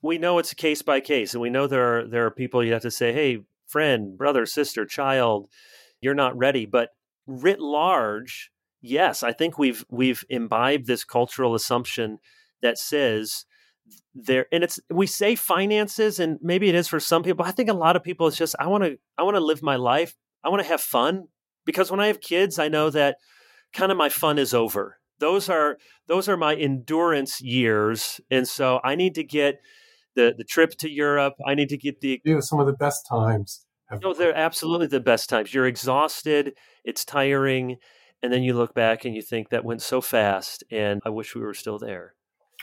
we 0.01 0.17
know 0.17 0.39
it's 0.39 0.53
case 0.55 0.81
by 0.81 1.01
case, 1.01 1.33
and 1.33 1.41
we 1.41 1.51
know 1.51 1.67
there 1.67 1.99
are 1.99 2.07
there 2.07 2.25
are 2.25 2.31
people 2.31 2.63
you 2.63 2.73
have 2.73 2.81
to 2.81 2.89
say, 2.89 3.13
"Hey, 3.13 3.43
friend, 3.67 4.17
brother, 4.17 4.47
sister, 4.47 4.85
child, 4.87 5.49
you're 6.01 6.15
not 6.15 6.35
ready." 6.35 6.65
But 6.65 6.89
writ 7.27 7.59
large, 7.59 8.50
yes, 8.81 9.23
I 9.23 9.31
think 9.31 9.57
we've 9.57 9.85
we've 9.89 10.23
imbibed 10.29 10.87
this 10.87 11.03
cultural 11.03 11.55
assumption 11.55 12.19
that 12.61 12.77
says 12.77 13.45
there 14.13 14.45
and 14.51 14.63
it's 14.63 14.79
we 14.89 15.07
say 15.07 15.35
finances 15.35 16.19
and 16.19 16.37
maybe 16.41 16.69
it 16.69 16.75
is 16.75 16.87
for 16.87 16.99
some 16.99 17.23
people 17.23 17.43
i 17.43 17.51
think 17.51 17.69
a 17.69 17.73
lot 17.73 17.95
of 17.95 18.03
people 18.03 18.27
it's 18.27 18.37
just 18.37 18.55
i 18.59 18.67
want 18.67 18.83
to 18.83 18.97
i 19.17 19.23
want 19.23 19.35
to 19.35 19.43
live 19.43 19.61
my 19.61 19.75
life. 19.75 20.15
I 20.43 20.49
want 20.49 20.61
to 20.61 20.67
have 20.67 20.81
fun. 20.81 21.27
Because 21.65 21.91
when 21.91 21.99
i 21.99 22.07
have 22.07 22.21
kids 22.21 22.59
i 22.59 22.67
know 22.67 22.89
that 22.89 23.17
kind 23.73 23.91
of 23.91 23.97
my 23.97 24.09
fun 24.09 24.37
is 24.37 24.53
over. 24.53 24.97
Those 25.19 25.49
are 25.49 25.77
those 26.07 26.27
are 26.27 26.37
my 26.37 26.55
endurance 26.55 27.41
years 27.41 28.19
and 28.29 28.47
so 28.47 28.79
i 28.83 28.95
need 28.95 29.15
to 29.15 29.23
get 29.23 29.61
the 30.15 30.33
the 30.37 30.43
trip 30.43 30.71
to 30.79 30.89
europe. 30.89 31.35
I 31.45 31.55
need 31.55 31.69
to 31.69 31.77
get 31.77 32.01
the 32.01 32.21
you 32.23 32.35
know, 32.35 32.41
some 32.41 32.59
of 32.59 32.67
the 32.67 32.73
best 32.73 33.07
times 33.07 33.65
no 33.91 34.11
oh, 34.11 34.13
they're 34.13 34.35
absolutely 34.35 34.87
the 34.87 34.99
best 34.99 35.29
times. 35.29 35.53
You're 35.53 35.67
exhausted. 35.67 36.53
It's 36.85 37.03
tiring 37.03 37.77
and 38.23 38.31
then 38.31 38.43
you 38.43 38.53
look 38.53 38.73
back 38.73 39.05
and 39.05 39.15
you 39.15 39.21
think 39.21 39.49
that 39.49 39.65
went 39.65 39.81
so 39.81 40.01
fast 40.01 40.63
and 40.71 41.01
i 41.05 41.09
wish 41.09 41.35
we 41.35 41.41
were 41.41 41.53
still 41.53 41.79
there. 41.79 42.13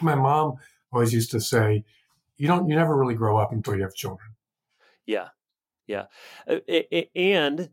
My 0.01 0.15
mom 0.15 0.57
always 0.93 1.13
used 1.13 1.31
to 1.33 1.41
say 1.41 1.85
you 2.37 2.47
don't 2.47 2.69
you 2.69 2.77
never 2.77 2.97
really 2.97 3.15
grow 3.15 3.37
up 3.39 3.53
until 3.53 3.77
you 3.77 3.83
have 3.83 3.95
children. 3.95 4.31
Yeah 5.07 5.29
yeah. 5.89 6.05
Uh, 6.47 6.59
and 7.17 7.71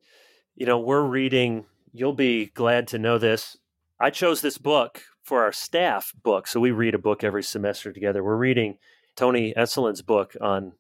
you 0.56 0.66
know 0.66 0.80
we're 0.80 1.04
reading 1.04 1.66
you'll 1.94 2.14
be 2.14 2.48
glad 2.48 2.88
to 2.88 2.98
know 2.98 3.18
this 3.18 3.58
i 4.00 4.10
chose 4.10 4.42
this 4.42 4.58
book 4.58 5.04
for 5.22 5.44
our 5.44 5.52
staff 5.52 6.14
book 6.24 6.48
so 6.48 6.60
we 6.60 6.72
read 6.72 6.96
a 6.96 7.00
book 7.00 7.24
every 7.24 7.44
semester 7.44 7.92
together. 7.92 8.24
We're 8.24 8.38
reading 8.38 8.78
tony 9.16 9.54
esolen's 9.56 10.02
book 10.02 10.36
on 10.42 10.74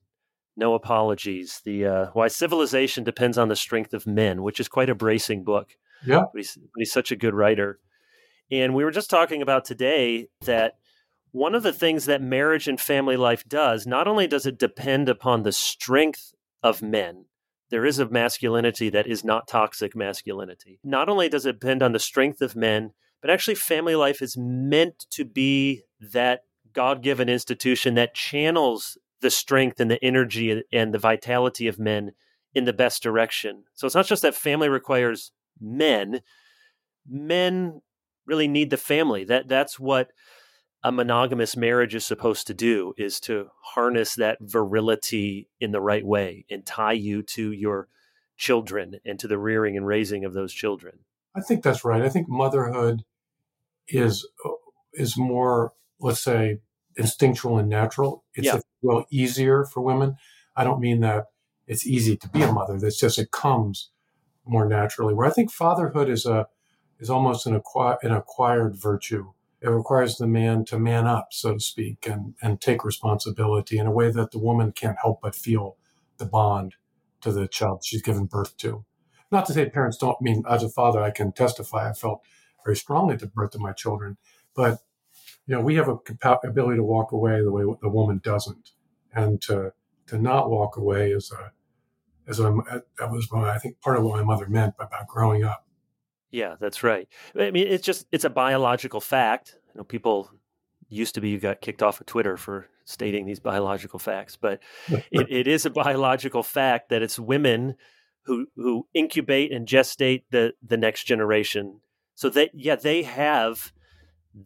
no 0.58 0.74
apologies 0.74 1.62
the 1.66 1.86
uh, 1.86 2.06
why 2.14 2.30
civilization 2.30 3.04
depends 3.04 3.38
on 3.38 3.50
the 3.50 3.56
strength 3.56 3.94
of 3.94 4.08
men 4.08 4.42
which 4.42 4.60
is 4.60 4.68
quite 4.70 4.90
a 4.90 4.96
bracing 4.96 5.44
book 5.44 5.76
yeah. 6.06 6.24
But 6.32 6.38
he's, 6.38 6.56
but 6.56 6.80
he's 6.80 6.92
such 6.92 7.12
a 7.12 7.16
good 7.16 7.34
writer. 7.34 7.80
And 8.52 8.74
we 8.74 8.84
were 8.84 8.92
just 8.92 9.10
talking 9.10 9.42
about 9.42 9.66
today 9.66 10.28
that 10.46 10.74
one 11.32 11.56
of 11.56 11.64
the 11.64 11.74
things 11.74 12.06
that 12.06 12.22
marriage 12.22 12.68
and 12.68 12.80
family 12.80 13.18
life 13.18 13.44
does, 13.48 13.86
not 13.86 14.08
only 14.08 14.28
does 14.28 14.46
it 14.46 14.58
depend 14.58 15.10
upon 15.10 15.44
the 15.44 15.52
strength 15.52 16.34
of 16.64 16.82
men, 16.82 17.26
there 17.70 17.86
is 17.86 18.00
a 18.00 18.08
masculinity 18.08 18.90
that 18.90 19.08
is 19.08 19.24
not 19.24 19.48
toxic 19.48 19.96
masculinity. 19.96 20.80
Not 20.84 21.10
only 21.10 21.28
does 21.28 21.46
it 21.46 21.60
depend 21.60 21.84
on 21.84 21.92
the 21.92 22.00
strength 22.00 22.42
of 22.42 22.56
men, 22.56 22.92
but 23.22 23.32
actually, 23.32 23.56
family 23.56 23.96
life 23.96 24.22
is 24.22 24.38
meant 24.38 25.08
to 25.10 25.26
be 25.26 25.82
that 26.00 26.42
God 26.74 27.02
given 27.02 27.28
institution 27.28 27.96
that 27.96 28.14
channels 28.14 29.00
the 29.22 29.32
strength 29.32 29.80
and 29.80 29.90
the 29.90 30.04
energy 30.06 30.62
and 30.72 30.94
the 30.94 31.00
vitality 31.00 31.68
of 31.68 31.80
men 31.80 32.12
in 32.54 32.66
the 32.66 32.74
best 32.74 33.02
direction. 33.02 33.64
So 33.74 33.88
it's 33.88 33.96
not 33.96 34.06
just 34.06 34.22
that 34.22 34.36
family 34.36 34.70
requires 34.70 35.32
men, 35.60 36.22
men 37.08 37.82
really 38.26 38.48
need 38.48 38.70
the 38.70 38.78
family. 38.78 39.24
That 39.24 39.48
that's 39.48 39.80
what 39.80 40.12
a 40.84 40.92
monogamous 40.92 41.58
marriage 41.58 41.96
is 41.96 42.06
supposed 42.06 42.46
to 42.48 42.54
do 42.54 42.94
is 42.98 43.20
to 43.20 43.48
harness 43.74 44.16
that 44.16 44.38
virility 44.42 45.50
in 45.60 45.72
the 45.72 45.82
right 45.82 46.06
way 46.06 46.46
and 46.50 46.66
tie 46.66 46.94
you 46.94 47.24
to 47.24 47.52
your 47.52 47.88
children 48.38 49.00
and 49.04 49.18
to 49.20 49.28
the 49.28 49.38
rearing 49.38 49.76
and 49.76 49.88
raising 49.88 50.26
of 50.26 50.34
those 50.34 50.54
children. 50.54 51.00
I 51.36 51.42
think 51.42 51.64
that's 51.64 51.84
right. 51.84 52.02
I 52.02 52.10
think 52.10 52.30
motherhood 52.30 53.04
is 53.88 54.28
uh, 54.46 54.52
is 54.94 55.18
more, 55.18 55.74
let's 56.00 56.24
say, 56.24 56.60
instinctual 56.96 57.58
and 57.58 57.68
natural. 57.68 58.24
It's 58.36 58.46
yeah. 58.46 58.60
well 58.82 59.06
easier 59.12 59.66
for 59.66 59.82
women. 59.82 60.16
I 60.56 60.64
don't 60.64 60.80
mean 60.80 61.02
that 61.02 61.26
it's 61.68 61.86
easy 61.86 62.16
to 62.18 62.30
be 62.30 62.44
a 62.44 62.52
mother. 62.52 62.80
That's 62.80 63.00
just 63.00 63.20
it 63.20 63.32
comes 63.32 63.90
more 64.46 64.68
naturally. 64.68 65.14
Where 65.14 65.28
I 65.28 65.32
think 65.32 65.52
fatherhood 65.52 66.10
is 66.10 66.26
a 66.26 66.48
is 67.00 67.10
almost 67.10 67.46
an 67.46 67.56
acquired 67.56 68.00
an 68.04 68.12
acquired 68.12 68.76
virtue 68.76 69.34
it 69.66 69.70
requires 69.70 70.18
the 70.18 70.28
man 70.28 70.64
to 70.66 70.78
man 70.78 71.08
up, 71.08 71.30
so 71.32 71.56
to 71.56 71.60
speak, 71.60 72.06
and, 72.08 72.36
and 72.40 72.62
take 72.62 72.84
responsibility 72.86 73.80
in 73.80 73.88
a 73.88 73.92
way 73.92 74.12
that 74.12 74.30
the 74.30 74.38
woman 74.38 74.72
can't 74.72 75.00
help 75.02 75.22
but 75.22 75.34
feel 75.34 75.78
the 76.18 76.26
bond 76.26 76.76
to 77.22 77.32
the 77.32 77.48
child 77.48 77.84
she's 77.84 78.04
given 78.04 78.26
birth 78.26 78.56
to. 78.58 78.86
Not 79.32 79.48
to 79.48 79.54
say 79.54 79.68
parents 79.68 79.98
don't 79.98 80.18
I 80.22 80.24
mean, 80.24 80.44
as 80.48 80.62
a 80.62 80.70
father, 80.70 81.02
I 81.02 81.10
can 81.10 81.32
testify 81.32 81.90
I 81.90 81.94
felt 81.94 82.22
very 82.64 82.76
strongly 82.76 83.16
at 83.16 83.22
the 83.22 83.28
birth 83.28 83.56
of 83.56 83.62
my 83.62 83.72
children, 83.72 84.18
but 84.56 84.82
you 85.48 85.56
know, 85.56 85.62
we 85.62 85.76
have 85.76 85.88
a 85.88 85.98
ability 86.44 86.78
to 86.78 86.84
walk 86.84 87.12
away 87.12 87.42
the 87.42 87.52
way 87.52 87.64
the 87.82 87.90
woman 87.90 88.22
doesn't, 88.24 88.72
and 89.14 89.42
to 89.44 89.74
to 90.08 90.20
not 90.20 90.52
walk 90.52 90.78
away 90.78 91.10
is 91.10 91.32
a 91.32 91.52
as 92.28 92.40
a, 92.40 92.52
that 93.00 93.12
was 93.12 93.28
what 93.30 93.48
I 93.48 93.58
think 93.58 93.80
part 93.82 93.98
of 93.98 94.04
what 94.04 94.16
my 94.16 94.24
mother 94.24 94.48
meant 94.48 94.74
about 94.80 95.08
growing 95.08 95.44
up. 95.44 95.66
Yeah, 96.32 96.56
that's 96.60 96.84
right. 96.84 97.08
I 97.40 97.52
mean, 97.52 97.68
it's 97.68 97.86
just 97.86 98.06
it's 98.12 98.26
a 98.26 98.30
biological 98.30 99.00
fact. 99.00 99.56
You 99.74 99.80
know, 99.80 99.84
people 99.84 100.30
used 100.90 101.16
to 101.16 101.22
be 101.22 101.30
you 101.30 101.40
got 101.40 101.62
kicked 101.62 101.82
off 101.82 102.00
of 102.00 102.08
Twitter 102.08 102.38
for 102.38 102.68
stating 102.84 103.26
these 103.26 103.40
biological 103.40 104.00
facts, 104.00 104.36
but 104.36 104.62
it, 104.88 105.28
it 105.30 105.48
is 105.48 105.66
a 105.66 105.70
biological 105.70 106.44
fact 106.44 106.90
that 106.90 107.02
it's 107.02 107.20
women 107.20 107.76
who 108.24 108.48
who 108.56 108.88
incubate 108.94 109.52
and 109.52 109.68
gestate 109.68 110.24
the 110.32 110.54
the 110.62 110.78
next 110.78 111.06
generation. 111.06 111.80
So 112.16 112.30
that 112.30 112.52
yeah 112.54 112.76
they 112.76 113.04
have 113.04 113.72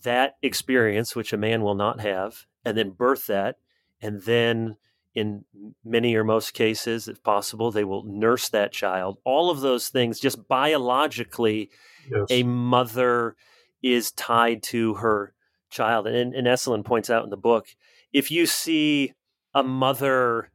that 0.03 0.35
experience 0.41 1.15
which 1.15 1.33
a 1.33 1.37
man 1.37 1.63
will 1.63 1.75
not 1.75 2.01
have, 2.01 2.45
and 2.63 2.77
then 2.77 2.91
birth 2.91 3.27
that, 3.27 3.57
and 4.01 4.21
then 4.21 4.77
in 5.15 5.43
many 5.83 6.15
or 6.15 6.23
most 6.23 6.53
cases, 6.53 7.07
if 7.07 7.23
possible, 7.23 7.71
they 7.71 7.83
will 7.83 8.03
nurse 8.03 8.49
that 8.49 8.71
child. 8.71 9.17
All 9.25 9.49
of 9.49 9.61
those 9.61 9.89
things, 9.89 10.19
just 10.19 10.47
biologically, 10.47 11.69
yes. 12.09 12.25
a 12.29 12.43
mother 12.43 13.35
is 13.81 14.11
tied 14.11 14.61
to 14.63 14.95
her 14.95 15.33
child. 15.69 16.07
And, 16.07 16.33
and 16.33 16.47
Esolen 16.47 16.85
points 16.85 17.09
out 17.09 17.23
in 17.23 17.29
the 17.29 17.37
book 17.37 17.67
if 18.11 18.31
you 18.31 18.45
see 18.45 19.13
a 19.53 19.63
mother, 19.63 20.51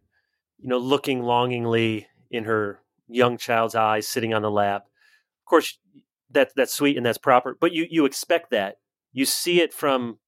you 0.59 0.69
know, 0.69 0.79
looking 0.79 1.23
longingly 1.23 2.07
in 2.31 2.45
her 2.45 2.81
young 3.09 3.37
child's 3.37 3.75
eyes, 3.75 4.09
sitting 4.09 4.35
on 4.35 4.43
the 4.43 4.51
lap, 4.51 4.85
of 4.85 5.49
course, 5.49 5.79
that, 6.31 6.51
that's 6.57 6.75
sweet 6.75 6.97
and 6.97 7.05
that's 7.05 7.19
proper, 7.19 7.57
but 7.61 7.73
you, 7.73 7.87
you 7.89 8.05
expect 8.07 8.51
that. 8.51 8.77
You 9.13 9.25
see 9.25 9.61
it 9.61 9.73
from 9.73 10.19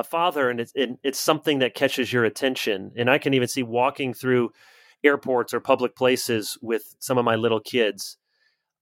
a 0.00 0.04
father 0.04 0.50
and 0.50 0.58
it's 0.60 0.72
it, 0.74 0.90
it's 1.04 1.20
something 1.20 1.60
that 1.60 1.74
catches 1.74 2.12
your 2.12 2.24
attention. 2.24 2.90
And 2.96 3.08
i 3.08 3.18
can 3.18 3.34
even 3.34 3.46
see 3.46 3.62
walking 3.62 4.12
through 4.12 4.50
airports 5.04 5.54
or 5.54 5.60
public 5.60 5.94
places 5.94 6.58
with 6.60 6.96
some 6.98 7.18
of 7.18 7.24
my 7.24 7.36
little 7.36 7.60
kids. 7.60 8.16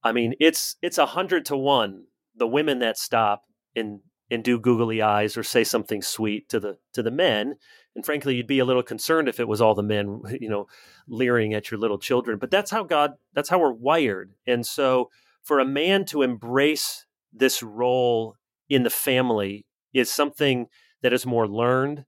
I 0.03 0.13
mean 0.13 0.35
it's 0.41 0.77
it's 0.81 0.97
a 0.97 1.07
hundred 1.07 1.45
to 1.47 1.57
one 1.57 2.05
the 2.35 2.47
women 2.47 2.79
that 2.79 2.97
stop 2.97 3.45
and 3.77 4.01
and 4.31 4.45
do 4.45 4.61
googly 4.61 5.03
eyes 5.03 5.37
or 5.37 5.43
say 5.43 5.65
something 5.65 6.03
sweet 6.03 6.49
to 6.49 6.61
the 6.61 6.79
to 6.95 7.03
the 7.03 7.11
men. 7.11 7.57
And 7.95 8.07
frankly 8.07 8.37
you'd 8.37 8.47
be 8.47 8.61
a 8.61 8.65
little 8.65 8.85
concerned 8.85 9.29
if 9.29 9.41
it 9.41 9.49
was 9.49 9.61
all 9.61 9.75
the 9.75 9.83
men 9.83 10.23
you 10.41 10.49
know 10.49 10.67
leering 11.09 11.53
at 11.53 11.71
your 11.71 11.81
little 11.81 11.99
children. 11.99 12.39
But 12.39 12.51
that's 12.51 12.71
how 12.71 12.85
god 12.85 13.15
that's 13.35 13.49
how 13.49 13.59
we're 13.59 13.73
wired. 13.73 14.33
And 14.47 14.65
so 14.65 15.11
for 15.43 15.59
a 15.59 15.65
man 15.65 16.05
to 16.07 16.23
embrace 16.23 17.07
this 17.33 17.63
role 17.63 18.37
in 18.69 18.83
the 18.83 18.91
family 18.91 19.67
is 19.93 20.13
something 20.13 20.67
that 21.03 21.13
is 21.13 21.27
more 21.27 21.49
learned 21.49 22.05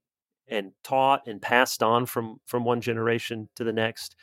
and 0.47 0.71
taught 0.83 1.27
and 1.27 1.41
passed 1.41 1.81
on 1.81 2.05
from 2.05 2.37
from 2.45 2.63
one 2.65 2.81
generation 2.81 3.49
to 3.55 3.63
the 3.63 3.73
next. 3.73 4.15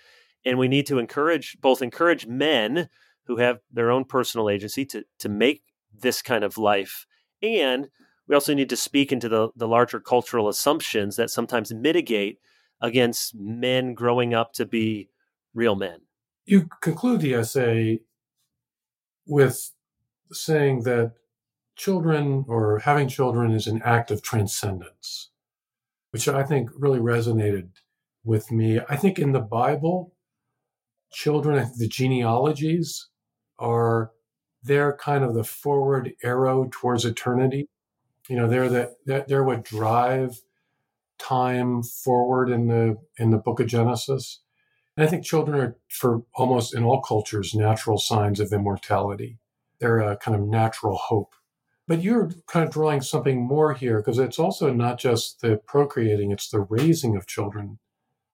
And 0.44 0.58
we 0.58 0.68
need 0.68 0.86
to 0.86 0.98
encourage 0.98 1.58
both 1.60 1.82
encourage 1.82 2.26
men 2.26 2.88
who 3.24 3.36
have 3.36 3.58
their 3.72 3.90
own 3.90 4.04
personal 4.04 4.48
agency 4.50 4.84
to 4.86 5.04
to 5.18 5.28
make 5.28 5.62
this 5.92 6.22
kind 6.22 6.44
of 6.44 6.58
life 6.58 7.06
and 7.42 7.88
we 8.26 8.34
also 8.34 8.54
need 8.54 8.68
to 8.70 8.76
speak 8.76 9.10
into 9.10 9.28
the, 9.28 9.48
the 9.56 9.68
larger 9.68 10.00
cultural 10.00 10.48
assumptions 10.48 11.16
that 11.16 11.30
sometimes 11.30 11.72
mitigate 11.72 12.38
against 12.80 13.34
men 13.34 13.94
growing 13.94 14.34
up 14.34 14.52
to 14.54 14.66
be 14.66 15.08
real 15.54 15.74
men. 15.74 16.00
You 16.44 16.68
conclude 16.80 17.20
the 17.20 17.34
essay 17.34 18.00
with 19.26 19.72
saying 20.30 20.82
that 20.82 21.12
children 21.78 22.44
or 22.48 22.80
having 22.80 23.08
children 23.08 23.52
is 23.52 23.66
an 23.66 23.80
act 23.84 24.10
of 24.10 24.20
transcendence, 24.20 25.30
which 26.10 26.28
I 26.28 26.42
think 26.42 26.68
really 26.76 26.98
resonated 26.98 27.70
with 28.24 28.50
me. 28.50 28.80
I 28.88 28.96
think 28.96 29.18
in 29.18 29.32
the 29.32 29.40
Bible, 29.40 30.12
children, 31.10 31.70
the 31.78 31.88
genealogies 31.88 33.08
are 33.58 34.10
they're 34.62 34.96
kind 34.96 35.24
of 35.24 35.34
the 35.34 35.44
forward 35.44 36.12
arrow 36.22 36.68
towards 36.70 37.04
eternity. 37.04 37.68
You 38.28 38.36
know, 38.36 38.48
they're 38.48 38.68
the 38.68 39.24
they're 39.26 39.44
what 39.44 39.64
drive 39.64 40.40
time 41.18 41.82
forward 41.82 42.50
in 42.50 42.66
the 42.66 42.96
in 43.18 43.30
the 43.30 43.38
book 43.38 43.60
of 43.60 43.68
Genesis. 43.68 44.40
And 44.96 45.06
I 45.06 45.08
think 45.08 45.24
children 45.24 45.60
are 45.60 45.76
for 45.88 46.24
almost 46.34 46.74
in 46.74 46.82
all 46.82 47.00
cultures 47.00 47.54
natural 47.54 47.98
signs 47.98 48.40
of 48.40 48.52
immortality. 48.52 49.38
They're 49.78 50.00
a 50.00 50.16
kind 50.16 50.36
of 50.36 50.42
natural 50.42 50.96
hope 50.96 51.34
but 51.88 52.02
you're 52.02 52.30
kind 52.46 52.66
of 52.66 52.72
drawing 52.72 53.00
something 53.00 53.40
more 53.40 53.72
here 53.72 53.98
because 53.98 54.18
it's 54.18 54.38
also 54.38 54.72
not 54.72 54.98
just 54.98 55.40
the 55.40 55.56
procreating, 55.66 56.30
it's 56.30 56.50
the 56.50 56.60
raising 56.60 57.16
of 57.16 57.26
children. 57.26 57.78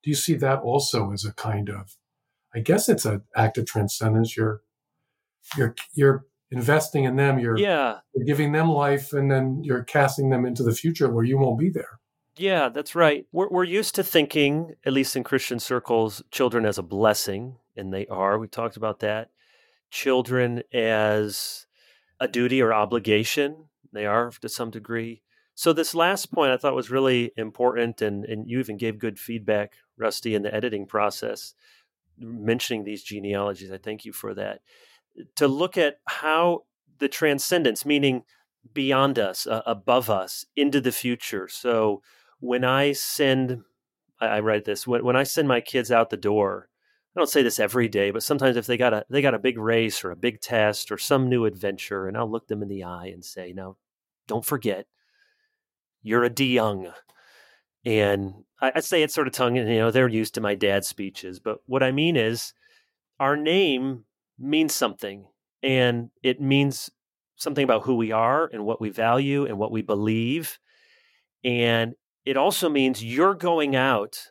Do 0.03 0.11
you 0.11 0.17
see 0.17 0.35
that 0.35 0.61
also 0.61 1.13
as 1.13 1.25
a 1.25 1.33
kind 1.33 1.71
of, 1.71 1.97
I 2.53 2.59
guess 2.59 2.89
it's 2.89 3.05
an 3.05 3.23
act 3.37 3.57
of 3.57 3.67
transcendence. 3.67 4.37
You're, 4.37 4.63
you're, 5.57 5.75
you're 5.95 6.27
investing 6.51 7.05
in 7.05 7.15
them. 7.15 7.39
You're, 7.39 7.57
yeah. 7.57 8.01
you're 8.15 8.27
giving 8.27 8.53
them 8.53 8.71
life 8.71 9.13
and 9.13 9.31
then 9.31 9.63
you're 9.63 9.85
casting 9.85 10.31
them 10.31 10.45
into 10.45 10.65
the 10.65 10.75
future 10.75 11.09
where 11.09 11.25
you 11.25 11.39
won't 11.39 11.59
be 11.59 11.71
there. 11.71 12.01
Yeah, 12.37 12.69
that's 12.69 12.97
right. 12.97 13.25
We're, 13.31 13.49
we're 13.49 13.65
used 13.65 13.95
to 13.95 14.03
thinking, 14.03 14.75
at 14.85 14.93
least 14.93 15.15
in 15.15 15.23
Christian 15.23 15.61
circles, 15.61 16.25
children 16.33 16.67
as 16.67 16.77
a 16.77 16.83
blessing, 16.83 17.59
and 17.77 17.95
they 17.95 18.07
are. 18.09 18.37
We've 18.37 18.51
talked 18.51 18.77
about 18.77 18.99
that. 19.01 19.31
Children 19.93 20.65
as 20.73 21.67
a 22.21 22.29
duty 22.29 22.63
or 22.63 22.73
obligation. 22.73 23.67
They 23.93 24.07
are 24.07 24.31
to 24.41 24.49
some 24.49 24.71
degree. 24.71 25.23
So 25.55 25.73
this 25.73 25.95
last 25.95 26.33
point 26.33 26.53
I 26.53 26.57
thought 26.57 26.75
was 26.75 26.91
really 26.91 27.33
important, 27.37 28.03
and 28.03 28.25
and 28.25 28.49
you 28.49 28.59
even 28.59 28.77
gave 28.77 28.99
good 28.99 29.19
feedback, 29.19 29.75
Rusty, 29.97 30.35
in 30.35 30.43
the 30.43 30.55
editing 30.55 30.87
process, 30.87 31.55
mentioning 32.19 32.85
these 32.85 33.03
genealogies. 33.03 33.71
I 33.71 33.79
thank 33.79 34.05
you 34.05 34.13
for 34.13 34.35
that. 34.35 34.61
To 35.37 35.47
look 35.47 35.79
at 35.79 36.01
how 36.07 36.65
the 36.99 37.09
transcendence, 37.09 37.87
meaning 37.87 38.25
beyond 38.73 39.19
us, 39.19 39.47
uh, 39.47 39.63
above 39.67 40.11
us, 40.11 40.45
into 40.57 40.81
the 40.81 40.93
future. 40.93 41.49
So 41.49 42.03
when 42.41 42.65
I 42.65 42.93
send, 42.93 43.63
I, 44.21 44.27
I 44.27 44.41
write 44.41 44.65
this 44.65 44.87
when 44.87 45.05
when 45.05 45.17
I 45.17 45.23
send 45.23 45.47
my 45.47 45.61
kids 45.61 45.93
out 45.93 46.11
the 46.11 46.17
door, 46.17 46.69
I 47.17 47.21
don't 47.21 47.29
say 47.29 47.43
this 47.43 47.61
every 47.61 47.89
day, 47.89 48.11
but 48.11 48.23
sometimes 48.25 48.57
if 48.57 48.67
they 48.67 48.77
got 48.77 48.93
a 48.95 49.07
they 49.09 49.23
got 49.23 49.35
a 49.35 49.39
big 49.39 49.59
race 49.59 50.05
or 50.05 50.11
a 50.11 50.17
big 50.17 50.41
test 50.41 50.91
or 50.91 50.99
some 50.99 51.29
new 51.29 51.45
adventure, 51.45 52.09
and 52.09 52.17
I'll 52.17 52.31
look 52.31 52.49
them 52.49 52.63
in 52.63 52.69
the 52.69 52.85
eye 52.85 53.07
and 53.07 53.25
say, 53.25 53.53
"Now, 53.53 53.77
don't 54.27 54.45
forget, 54.45 54.87
you're 56.03 56.25
a 56.25 56.31
DeYoung," 56.31 56.93
And 57.85 58.45
I, 58.61 58.73
I 58.77 58.81
say 58.81 59.03
it 59.03 59.13
sort 59.13 59.27
of 59.27 59.33
tongue, 59.35 59.59
and 59.59 59.69
you 59.69 59.79
know 59.79 59.91
they're 59.91 60.09
used 60.09 60.35
to 60.35 60.41
my 60.41 60.55
dad's 60.55 60.89
speeches, 60.89 61.39
but 61.41 61.59
what 61.67 61.83
I 61.83 61.93
mean 61.93 62.17
is, 62.17 62.55
our 63.21 63.37
name 63.37 64.05
means 64.39 64.75
something, 64.75 65.27
and 65.63 66.11
it 66.23 66.41
means 66.41 66.91
something 67.37 67.65
about 67.65 67.83
who 67.85 67.97
we 67.97 68.13
are 68.13 68.49
and 68.53 68.65
what 68.65 68.81
we 68.81 68.91
value 68.91 69.45
and 69.47 69.59
what 69.59 69.73
we 69.73 69.83
believe. 69.83 70.59
And 71.45 71.95
it 72.25 72.37
also 72.37 72.69
means 72.69 73.05
you're 73.05 73.35
going 73.35 73.77
out 73.77 74.29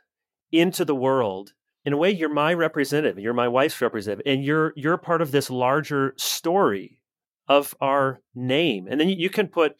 into 0.51 0.85
the 0.85 0.95
world. 0.95 1.53
In 1.85 1.93
a 1.93 1.97
way, 1.97 2.11
you're 2.11 2.33
my 2.33 2.53
representative, 2.53 3.19
you're 3.19 3.33
my 3.33 3.47
wife's 3.47 3.81
representative, 3.81 4.25
and 4.25 4.43
you're 4.43 4.73
you're 4.75 4.97
part 4.97 5.21
of 5.21 5.31
this 5.31 5.49
larger 5.49 6.13
story 6.17 7.01
of 7.47 7.75
our 7.81 8.21
name. 8.33 8.87
And 8.89 8.99
then 8.99 9.09
you 9.09 9.29
can 9.29 9.47
put 9.47 9.75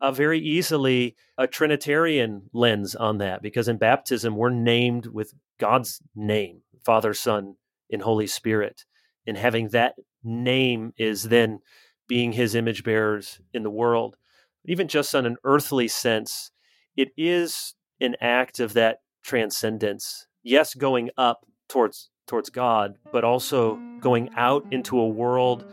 a 0.00 0.12
very 0.12 0.38
easily 0.38 1.16
a 1.36 1.46
Trinitarian 1.46 2.50
lens 2.52 2.94
on 2.94 3.18
that 3.18 3.42
because 3.42 3.68
in 3.68 3.78
baptism 3.78 4.36
we're 4.36 4.50
named 4.50 5.06
with 5.06 5.34
God's 5.58 6.00
name, 6.14 6.62
Father, 6.84 7.14
Son, 7.14 7.56
and 7.90 8.02
Holy 8.02 8.26
Spirit. 8.26 8.84
And 9.26 9.36
having 9.36 9.68
that 9.68 9.94
name 10.22 10.92
is 10.96 11.24
then 11.24 11.60
being 12.06 12.32
his 12.32 12.54
image 12.54 12.84
bearers 12.84 13.40
in 13.52 13.62
the 13.62 13.70
world. 13.70 14.16
Even 14.64 14.88
just 14.88 15.14
on 15.14 15.26
an 15.26 15.36
earthly 15.44 15.88
sense, 15.88 16.50
it 16.96 17.08
is 17.16 17.74
an 18.00 18.16
act 18.20 18.60
of 18.60 18.74
that 18.74 18.98
transcendence. 19.22 20.27
Yes, 20.42 20.74
going 20.74 21.10
up 21.16 21.46
towards 21.68 22.10
towards 22.26 22.50
God, 22.50 22.96
but 23.10 23.24
also 23.24 23.80
going 24.00 24.30
out 24.36 24.64
into 24.70 24.98
a 24.98 25.08
world 25.08 25.64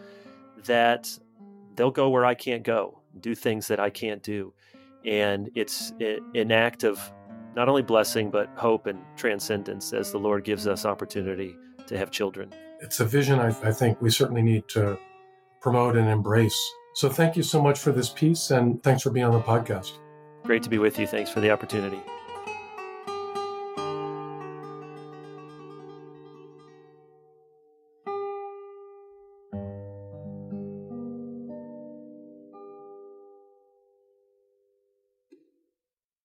that 0.66 1.10
they'll 1.76 1.92
go 1.92 2.10
where 2.10 2.26
I 2.26 2.34
can't 2.34 2.64
go, 2.64 3.02
do 3.20 3.36
things 3.36 3.68
that 3.68 3.80
I 3.80 3.90
can't 3.90 4.24
do. 4.24 4.54
And 5.06 5.52
it's 5.54 5.94
an 6.00 6.52
act 6.52 6.84
of 6.84 7.00
not 7.56 7.70
only 7.70 7.84
blessing, 7.84 8.32
but 8.32 8.50
hope 8.56 8.88
and 8.88 9.00
transcendence 9.16 9.94
as 9.94 10.12
the 10.12 10.18
Lord 10.18 10.44
gives 10.44 10.66
us 10.66 10.86
opportunity 10.86 11.56
to 11.88 11.98
have 11.98 12.10
children. 12.10 12.54
It's 12.82 13.00
a 13.00 13.06
vision 13.06 13.40
I, 13.40 13.48
I 13.48 13.72
think 13.72 14.02
we 14.02 14.10
certainly 14.10 14.42
need 14.42 14.68
to 14.70 14.98
promote 15.62 15.96
and 15.96 16.10
embrace. 16.10 16.60
So 16.96 17.10
thank 17.10 17.36
you 17.36 17.44
so 17.44 17.62
much 17.62 17.80
for 17.80 17.92
this 17.92 18.10
piece 18.10 18.52
and 18.52 18.82
thanks 18.82 19.04
for 19.04 19.10
being 19.10 19.26
on 19.26 19.34
the 19.34 19.42
podcast. 19.42 19.92
Great 20.44 20.64
to 20.64 20.70
be 20.70 20.78
with 20.78 20.98
you. 20.98 21.08
Thanks 21.08 21.30
for 21.30 21.40
the 21.40 21.52
opportunity. 21.52 22.00